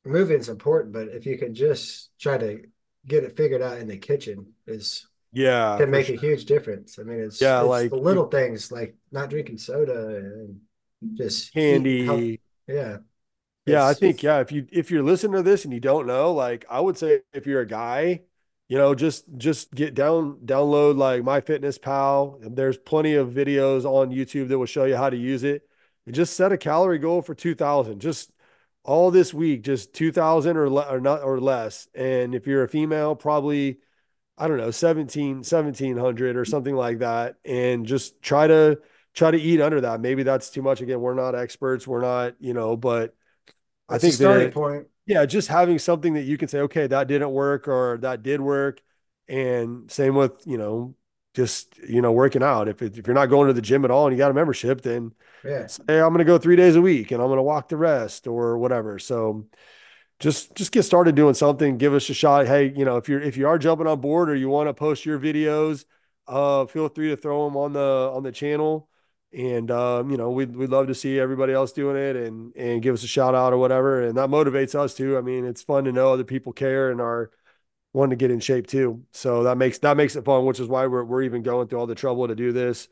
moving's 0.06 0.50
important, 0.50 0.94
but 0.94 1.10
if 1.10 1.26
you 1.26 1.38
could 1.38 1.54
just 1.54 2.10
try 2.20 2.38
to 2.38 2.63
get 3.06 3.24
it 3.24 3.38
figured 3.38 3.62
out 3.62 3.78
in 3.80 3.88
the 3.88 3.98
kitchen 3.98 4.54
is 4.66 5.08
Yeah, 5.32 5.78
can 5.78 5.92
make 5.92 6.10
a 6.10 6.16
huge 6.16 6.46
difference. 6.46 7.00
I 7.00 7.04
mean, 7.04 7.22
it's 7.22 7.56
Yeah, 7.56 7.62
it's 7.62 7.86
the 7.86 7.96
like 7.96 8.06
you 8.06 8.20
little 8.20 8.28
things 8.30 8.72
like 8.72 8.96
not 9.12 9.30
drinking 9.32 9.60
soda 9.60 10.18
and 10.18 10.62
just 11.16 11.54
candy, 11.54 12.40
Yeah, 12.68 12.98
Yeah, 13.66 13.86
I 13.86 13.94
think 13.94 14.24
yeah, 14.24 14.40
if 14.40 14.52
you 14.52 14.66
if 14.72 14.90
you're 14.92 15.04
listening 15.04 15.34
to 15.34 15.44
this 15.44 15.66
and 15.66 15.74
you 15.74 15.80
don't 15.82 16.08
know, 16.08 16.34
like 16.34 16.66
I 16.70 16.80
would 16.80 16.98
say 16.98 17.22
if 17.34 17.46
you're 17.46 17.62
a 17.62 17.68
guy, 17.68 18.22
you 18.68 18.78
know, 18.78 18.94
just 18.96 19.26
just 19.38 19.74
get 19.74 19.94
down 19.94 20.40
download 20.46 20.98
like 20.98 21.24
my 21.24 21.42
MyFitnessPal. 21.42 22.46
And 22.46 22.56
there's 22.56 22.78
plenty 22.78 23.16
of 23.16 23.30
videos 23.30 23.86
on 23.86 24.12
YouTube 24.12 24.50
that 24.50 24.60
will 24.60 24.66
show 24.66 24.86
you 24.86 24.96
how 24.98 25.10
to 25.10 25.18
use 25.18 25.44
it. 25.44 25.64
And 26.06 26.16
just 26.16 26.36
set 26.36 26.52
a 26.52 26.58
calorie 26.58 27.00
goal 27.00 27.22
for 27.22 27.36
2000. 27.36 28.00
Just 28.00 28.32
all 28.84 29.12
this 29.12 29.34
week, 29.34 29.64
just 29.64 29.94
2000 29.94 30.58
or 30.58 30.70
le- 30.70 30.90
or 30.90 31.00
not 31.00 31.24
or 31.24 31.40
less. 31.40 31.88
And 31.96 32.34
if 32.36 32.48
you're 32.48 32.64
a 32.64 32.70
female, 32.70 33.16
probably 33.16 33.80
I 34.38 34.48
don't 34.48 34.58
know, 34.58 34.72
17 34.72 35.38
1700 35.44 36.38
or 36.38 36.46
something 36.46 36.76
like 36.76 37.00
that 37.00 37.38
and 37.44 37.86
just 37.86 38.22
try 38.22 38.48
to 38.48 38.80
try 39.14 39.32
to 39.32 39.38
eat 39.38 39.62
under 39.62 39.82
that. 39.82 40.00
Maybe 40.00 40.24
that's 40.24 40.52
too 40.52 40.62
much 40.62 40.82
again. 40.82 41.02
We're 41.02 41.16
not 41.16 41.34
experts, 41.34 41.88
we're 41.88 42.02
not, 42.02 42.36
you 42.40 42.54
know, 42.54 42.78
but 42.78 43.16
I 43.90 43.96
it's 43.96 44.04
a 44.04 44.08
think 44.08 44.14
starting 44.16 44.44
that 44.48 44.54
point. 44.54 44.88
Yeah, 45.08 45.26
just 45.26 45.50
having 45.50 45.80
something 45.80 46.15
that 46.15 46.24
you 46.24 46.38
can 46.38 46.50
say, 46.50 46.62
okay, 46.62 46.88
that 46.88 47.08
didn't 47.08 47.32
work 47.32 47.67
or 47.70 48.00
that 48.02 48.24
did 48.24 48.41
work. 48.41 48.82
And 49.30 49.91
same 49.91 50.15
with, 50.15 50.34
you 50.46 50.58
know, 50.60 50.96
just, 51.36 51.78
you 51.80 52.02
know, 52.02 52.13
working 52.13 52.43
out. 52.43 52.70
If 52.70 52.82
it, 52.84 52.98
if 52.98 53.08
you're 53.08 53.15
not 53.15 53.28
going 53.28 53.48
to 53.48 53.54
the 53.54 53.62
gym 53.62 53.86
at 53.86 53.91
all 53.91 54.08
and 54.08 54.15
you 54.15 54.20
got 54.20 54.32
a 54.32 54.36
membership, 54.36 54.82
then 54.82 55.13
Yeah, 55.43 55.67
say 55.67 56.00
I'm 56.02 56.10
going 56.13 56.20
to 56.20 56.26
go 56.26 56.38
three 56.39 56.58
days 56.58 56.76
a 56.78 56.82
week 56.82 57.12
and 57.12 57.22
I'm 57.22 57.30
going 57.30 57.38
to 57.38 57.43
walk 57.43 57.70
the 57.70 57.78
rest 57.78 58.28
or 58.28 58.58
whatever. 58.60 59.00
So 59.00 59.48
just 60.20 60.56
just 60.56 60.72
get 60.72 60.84
started 60.84 61.15
doing 61.15 61.36
something. 61.36 61.78
Give 61.78 61.93
us 61.93 62.10
a 62.10 62.13
shot. 62.13 62.48
Hey, 62.48 62.74
you 62.76 62.86
know, 62.86 62.98
if 62.98 63.10
you're 63.10 63.22
if 63.22 63.38
you 63.38 63.48
are 63.48 63.58
jumping 63.60 63.88
on 63.88 64.02
board 64.02 64.30
or 64.30 64.36
you 64.36 64.50
want 64.50 64.70
to 64.70 64.74
post 64.74 65.06
your 65.06 65.20
videos, 65.20 65.86
uh, 66.28 66.65
feel 66.67 66.89
free 66.89 67.10
to 67.10 67.17
throw 67.17 67.46
them 67.46 67.58
on 67.58 67.74
the 67.74 68.12
on 68.13 68.24
the 68.24 68.32
channel. 68.32 68.89
And 69.34 69.70
um, 69.72 70.10
you 70.10 70.18
know, 70.18 70.32
we'd 70.32 70.56
we'd 70.56 70.70
love 70.70 70.88
to 70.88 70.96
see 70.96 71.20
everybody 71.20 71.54
else 71.54 71.74
doing 71.74 71.98
it 71.98 72.16
and 72.16 72.56
and 72.56 72.82
give 72.82 72.94
us 72.94 73.04
a 73.04 73.08
shout 73.08 73.36
out 73.36 73.54
or 73.54 73.58
whatever. 73.58 74.02
And 74.02 74.18
that 74.18 74.30
motivates 74.30 74.74
us 74.74 74.94
too. 74.94 75.18
I 75.18 75.22
mean, 75.22 75.46
it's 75.46 75.62
fun 75.62 75.84
to 75.84 75.92
know 75.92 76.13
other 76.13 76.24
people 76.24 76.54
care 76.54 76.92
and 76.92 77.02
are 77.02 77.32
wanting 77.94 78.12
to 78.12 78.16
get 78.16 78.32
in 78.32 78.40
shape 78.40 78.68
too. 78.68 79.04
So 79.12 79.44
that 79.44 79.58
makes 79.58 79.80
that 79.80 79.98
makes 79.98 80.16
it 80.16 80.26
fun, 80.26 80.46
which 80.46 80.60
is 80.60 80.68
why 80.68 80.88
we're 80.88 81.04
we're 81.04 81.24
even 81.24 81.44
going 81.44 81.68
through 81.68 81.80
all 81.80 81.88
the 81.88 81.96
trouble 81.96 82.28
to 82.28 82.36
do 82.36 82.52
this. 82.54 82.88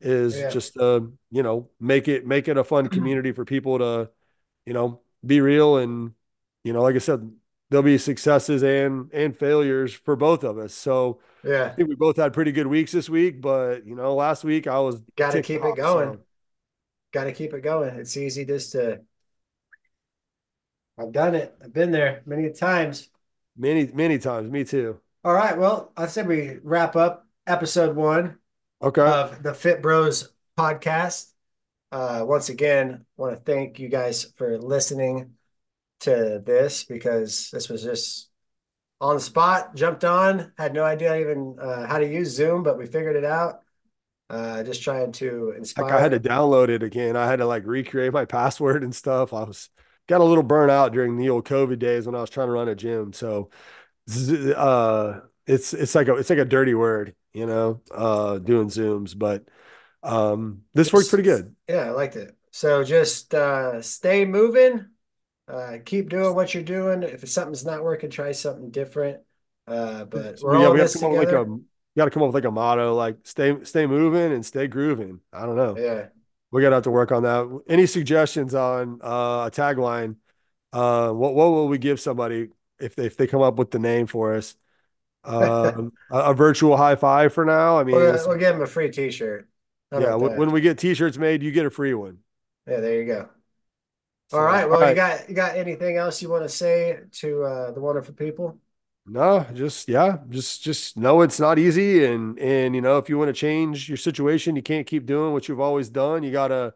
Is 0.00 0.36
Yeah. 0.38 0.48
just 0.50 0.76
uh, 0.76 1.00
you 1.30 1.42
know, 1.42 1.70
make 1.80 2.08
it 2.08 2.26
make 2.26 2.48
it 2.48 2.56
a 2.56 2.64
fun 2.64 2.88
community 2.90 3.32
for 3.32 3.44
people 3.44 3.78
to, 3.78 4.10
you 4.66 4.72
know, 4.72 5.02
be 5.24 5.40
real 5.40 5.76
and 5.78 6.12
you 6.64 6.72
know, 6.72 6.82
like 6.82 6.94
I 6.94 6.98
said, 6.98 7.30
there'll 7.70 7.82
be 7.84 7.98
successes 7.98 8.62
and 8.62 9.10
and 9.12 9.36
failures 9.38 9.94
for 9.94 10.16
both 10.16 10.44
of 10.44 10.58
us. 10.58 10.74
So 10.74 11.20
yeah, 11.42 11.76
I 11.76 11.76
think 11.76 11.88
we 11.88 11.94
both 11.96 12.16
had 12.16 12.32
pretty 12.32 12.52
good 12.52 12.66
weeks 12.66 12.92
this 12.92 13.08
week, 13.08 13.40
but 13.40 13.86
you 13.86 13.94
know, 13.96 14.14
last 14.14 14.44
week 14.44 14.66
I 14.66 14.80
was 14.80 15.02
Got 15.16 15.32
to 15.32 15.40
keep 15.42 15.64
it 15.64 15.76
going. 15.76 16.16
So 16.16 16.24
Got 17.12 17.24
to 17.24 17.32
keep 17.32 17.54
it 17.54 17.62
going. 17.62 17.96
It's 17.96 18.16
easy 18.16 18.44
just 18.44 18.72
to, 18.72 19.00
I've 20.98 21.12
done 21.12 21.34
it. 21.34 21.56
I've 21.62 21.72
been 21.72 21.90
there 21.90 22.22
many 22.26 22.50
times. 22.52 23.08
many, 23.56 23.86
many 23.92 24.18
times, 24.18 24.50
me 24.50 24.64
too. 24.64 25.00
All 25.24 25.34
right. 25.34 25.56
Well, 25.58 25.92
I 25.96 26.06
said 26.06 26.26
we 26.26 26.58
wrap 26.62 26.96
up 26.96 27.26
episode 27.46 27.94
one 27.96 28.38
Okay. 28.82 29.02
of 29.04 29.42
the 29.42 29.54
Fit 29.54 29.82
Bros 29.82 30.32
podcast. 30.58 31.32
Uh, 31.92 32.24
once 32.26 32.48
again, 32.50 33.06
want 33.16 33.36
to 33.36 33.42
thank 33.42 33.78
you 33.78 33.88
guys 33.88 34.24
for 34.36 34.58
listening 34.58 35.34
to 36.00 36.42
this 36.44 36.84
because 36.84 37.50
this 37.52 37.68
was 37.68 37.82
just 37.82 38.30
on 39.00 39.16
the 39.16 39.20
spot, 39.22 39.74
jumped 39.76 40.04
on, 40.04 40.52
had 40.58 40.74
no 40.74 40.84
idea 40.84 41.18
even 41.20 41.58
uh, 41.60 41.86
how 41.86 41.98
to 41.98 42.08
use 42.08 42.30
Zoom, 42.36 42.62
but 42.62 42.78
we 42.78 42.86
figured 42.86 43.16
it 43.16 43.24
out. 43.24 43.62
Uh, 44.30 44.62
just 44.64 44.82
trying 44.82 45.12
to 45.12 45.54
Like 45.76 45.90
inspire. 45.90 45.92
I 45.92 46.00
had 46.00 46.10
to 46.12 46.20
download 46.20 46.68
it 46.68 46.82
again. 46.82 47.16
I 47.16 47.26
had 47.26 47.36
to 47.36 47.46
like 47.46 47.64
recreate 47.66 48.12
my 48.12 48.24
password 48.26 48.82
and 48.84 48.94
stuff. 48.94 49.32
I 49.32 49.44
was 49.44 49.70
got 50.08 50.20
a 50.20 50.24
little 50.24 50.44
burnout 50.44 50.92
during 50.92 51.16
the 51.16 51.30
old 51.30 51.44
COVID 51.46 51.78
days 51.78 52.06
when 52.06 52.14
I 52.14 52.20
was 52.20 52.30
trying 52.30 52.48
to 52.48 52.52
run 52.52 52.68
a 52.68 52.74
gym. 52.74 53.12
So 53.12 53.50
uh 54.56 55.20
it's 55.46 55.74
it's 55.74 55.94
like 55.94 56.08
a 56.08 56.16
it's 56.16 56.30
like 56.30 56.40
a 56.40 56.44
dirty 56.44 56.74
word, 56.74 57.14
you 57.32 57.46
know, 57.46 57.82
uh 57.92 58.38
doing 58.38 58.68
Zooms, 58.68 59.18
but 59.18 59.44
um 60.02 60.62
this 60.74 60.92
worked 60.92 61.10
pretty 61.10 61.24
good. 61.24 61.54
yeah, 61.68 61.86
I 61.86 61.90
liked 61.90 62.16
it. 62.16 62.36
So 62.50 62.82
just 62.82 63.34
uh, 63.34 63.80
stay 63.82 64.24
moving, 64.24 64.86
uh, 65.50 65.78
keep 65.84 66.08
doing 66.08 66.34
what 66.34 66.54
you're 66.54 66.62
doing. 66.62 67.02
If 67.02 67.28
something's 67.28 67.64
not 67.64 67.82
working, 67.82 68.10
try 68.10 68.32
something 68.32 68.70
different. 68.70 69.20
Uh, 69.66 70.04
but 70.04 70.38
we're 70.42 70.58
yeah, 70.58 70.66
all 70.66 70.72
we 70.72 70.80
have 70.80 70.90
to 70.92 70.98
come 70.98 71.12
up 71.12 71.18
with 71.18 71.32
like 71.32 71.46
a 71.46 71.58
got 71.96 72.04
to 72.04 72.10
come 72.10 72.22
up 72.22 72.28
with 72.28 72.34
like 72.34 72.44
a 72.44 72.50
motto 72.50 72.94
like 72.94 73.16
stay 73.24 73.56
stay 73.64 73.86
moving 73.86 74.32
and 74.32 74.44
stay 74.44 74.66
grooving. 74.66 75.20
I 75.32 75.46
don't 75.46 75.56
know. 75.56 75.76
Yeah. 75.76 76.06
We're 76.50 76.62
gonna 76.62 76.76
have 76.76 76.84
to 76.84 76.90
work 76.90 77.12
on 77.12 77.22
that. 77.22 77.62
Any 77.68 77.86
suggestions 77.86 78.54
on 78.54 79.00
uh, 79.02 79.46
a 79.46 79.50
tagline? 79.52 80.16
Uh, 80.72 81.10
what 81.12 81.34
what 81.34 81.50
will 81.50 81.68
we 81.68 81.78
give 81.78 82.00
somebody 82.00 82.48
if 82.80 82.96
they 82.96 83.06
if 83.06 83.16
they 83.16 83.26
come 83.26 83.42
up 83.42 83.56
with 83.56 83.70
the 83.70 83.78
name 83.78 84.06
for 84.06 84.34
us? 84.34 84.56
Um, 85.22 85.92
a, 86.10 86.18
a 86.18 86.34
virtual 86.34 86.76
high 86.76 86.96
five 86.96 87.32
for 87.32 87.44
now. 87.44 87.78
I 87.78 87.84
mean, 87.84 87.94
We'll, 87.94 88.28
we'll 88.28 88.38
give 88.38 88.54
them 88.54 88.62
a 88.62 88.66
free 88.66 88.90
t-shirt. 88.90 89.48
How 89.92 89.98
yeah. 89.98 90.06
about 90.06 90.20
When, 90.20 90.30
that? 90.32 90.38
when 90.38 90.50
we 90.52 90.60
get 90.60 90.78
t-shirts 90.78 91.18
made, 91.18 91.42
you 91.42 91.52
get 91.52 91.66
a 91.66 91.70
free 91.70 91.94
one. 91.94 92.18
Yeah, 92.66 92.80
there 92.80 93.00
you 93.00 93.06
go. 93.06 93.28
All 94.32 94.42
So 94.42 94.44
right. 94.44 94.68
all 94.68 94.68
Well, 94.68 94.84
you 94.84 94.94
got 94.94 95.28
you 95.28 95.34
got 95.34 95.56
anything 95.56 95.96
else 95.96 96.22
you 96.22 96.28
want 96.30 96.44
to 96.44 96.48
say 96.48 97.00
to 97.12 97.42
uh, 97.44 97.70
the 97.72 97.80
wonderful 97.80 98.14
people? 98.14 98.60
no, 99.06 99.44
just 99.54 99.88
yeah, 99.88 100.18
just 100.28 100.62
just 100.62 100.96
know 100.96 101.22
it's 101.22 101.40
not 101.40 101.58
easy, 101.58 102.04
and 102.04 102.38
and 102.38 102.74
you 102.74 102.80
know 102.80 102.98
if 102.98 103.08
you 103.08 103.18
want 103.18 103.28
to 103.28 103.32
change 103.32 103.88
your 103.88 103.96
situation, 103.96 104.54
you 104.56 104.62
can't 104.62 104.86
keep 104.86 105.06
doing 105.06 105.32
what 105.32 105.48
you've 105.48 105.60
always 105.60 105.88
done. 105.88 106.22
You 106.22 106.30
gotta 106.32 106.74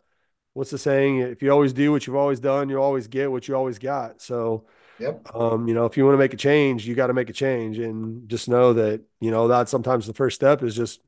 what's 0.55 0.71
the 0.71 0.79
saying? 0.79 1.19
If 1.21 1.43
you 1.43 1.53
always 1.53 1.73
do 1.75 1.93
what 1.93 2.07
you've 2.07 2.17
always 2.17 2.41
done, 2.41 2.69
you 2.71 2.81
always 2.83 3.09
get 3.09 3.31
what 3.33 3.49
you 3.49 3.57
always 3.57 3.79
got. 3.79 4.23
So 4.23 4.67
Yep. 4.99 5.25
Um, 5.35 5.69
you 5.69 5.75
know, 5.75 5.87
if 5.87 5.97
you 5.97 6.05
want 6.07 6.15
to 6.15 6.19
make 6.19 6.35
a 6.35 6.39
change, 6.39 6.87
you 6.89 6.95
got 6.97 7.09
to 7.09 7.15
make 7.15 7.31
a 7.31 7.35
change 7.35 7.79
and 7.81 8.29
just 8.29 8.49
know 8.49 8.75
that, 8.75 9.03
you 9.21 9.31
know, 9.31 9.49
that 9.49 9.69
sometimes 9.71 10.07
the 10.07 10.15
first 10.15 10.37
step 10.37 10.63
is 10.65 10.75
just 10.77 11.01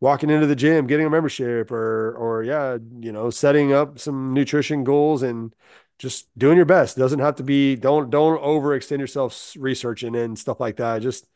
walking 0.00 0.30
into 0.30 0.46
the 0.46 0.56
gym, 0.56 0.86
getting 0.86 1.06
a 1.06 1.10
membership 1.10 1.70
or, 1.70 2.14
or 2.14 2.42
yeah, 2.42 2.78
you 3.00 3.12
know, 3.12 3.30
setting 3.30 3.72
up 3.72 3.98
some 3.98 4.32
nutrition 4.32 4.82
goals 4.82 5.22
and 5.22 5.54
just 5.98 6.26
doing 6.38 6.56
your 6.56 6.66
best. 6.66 6.96
It 6.96 7.00
doesn't 7.00 7.18
have 7.18 7.36
to 7.36 7.42
be, 7.42 7.76
don't, 7.76 8.10
don't 8.10 8.42
overextend 8.42 8.98
yourself 8.98 9.52
researching 9.58 10.16
and 10.16 10.38
stuff 10.38 10.58
like 10.58 10.76
that. 10.76 11.02
Just, 11.02 11.26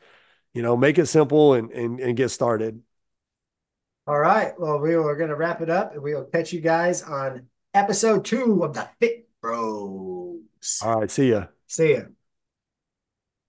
you 0.55 0.63
know, 0.63 0.77
make 0.77 0.99
it 0.99 1.07
simple 1.07 1.55
and, 1.55 1.71
and, 1.71 2.01
and 2.01 2.17
get 2.17 2.31
started. 2.31 2.81
All 4.07 4.19
right. 4.19 4.53
Well, 4.59 4.79
we 4.81 4.95
are 4.95 5.17
going 5.17 5.31
to 5.31 5.37
wrap 5.37 5.61
it 5.63 5.71
up, 5.71 5.95
and 5.95 6.03
we 6.03 6.15
will 6.15 6.25
catch 6.25 6.53
you 6.53 6.61
guys 6.61 7.03
on 7.03 7.49
episode 7.73 8.25
two 8.25 8.63
of 8.63 8.75
the 8.75 8.89
Fit 9.01 9.29
Bros. 9.41 10.41
All 10.83 11.01
right. 11.01 11.11
See 11.11 11.31
ya. 11.31 11.47
See 11.67 11.95
ya. 11.95 12.03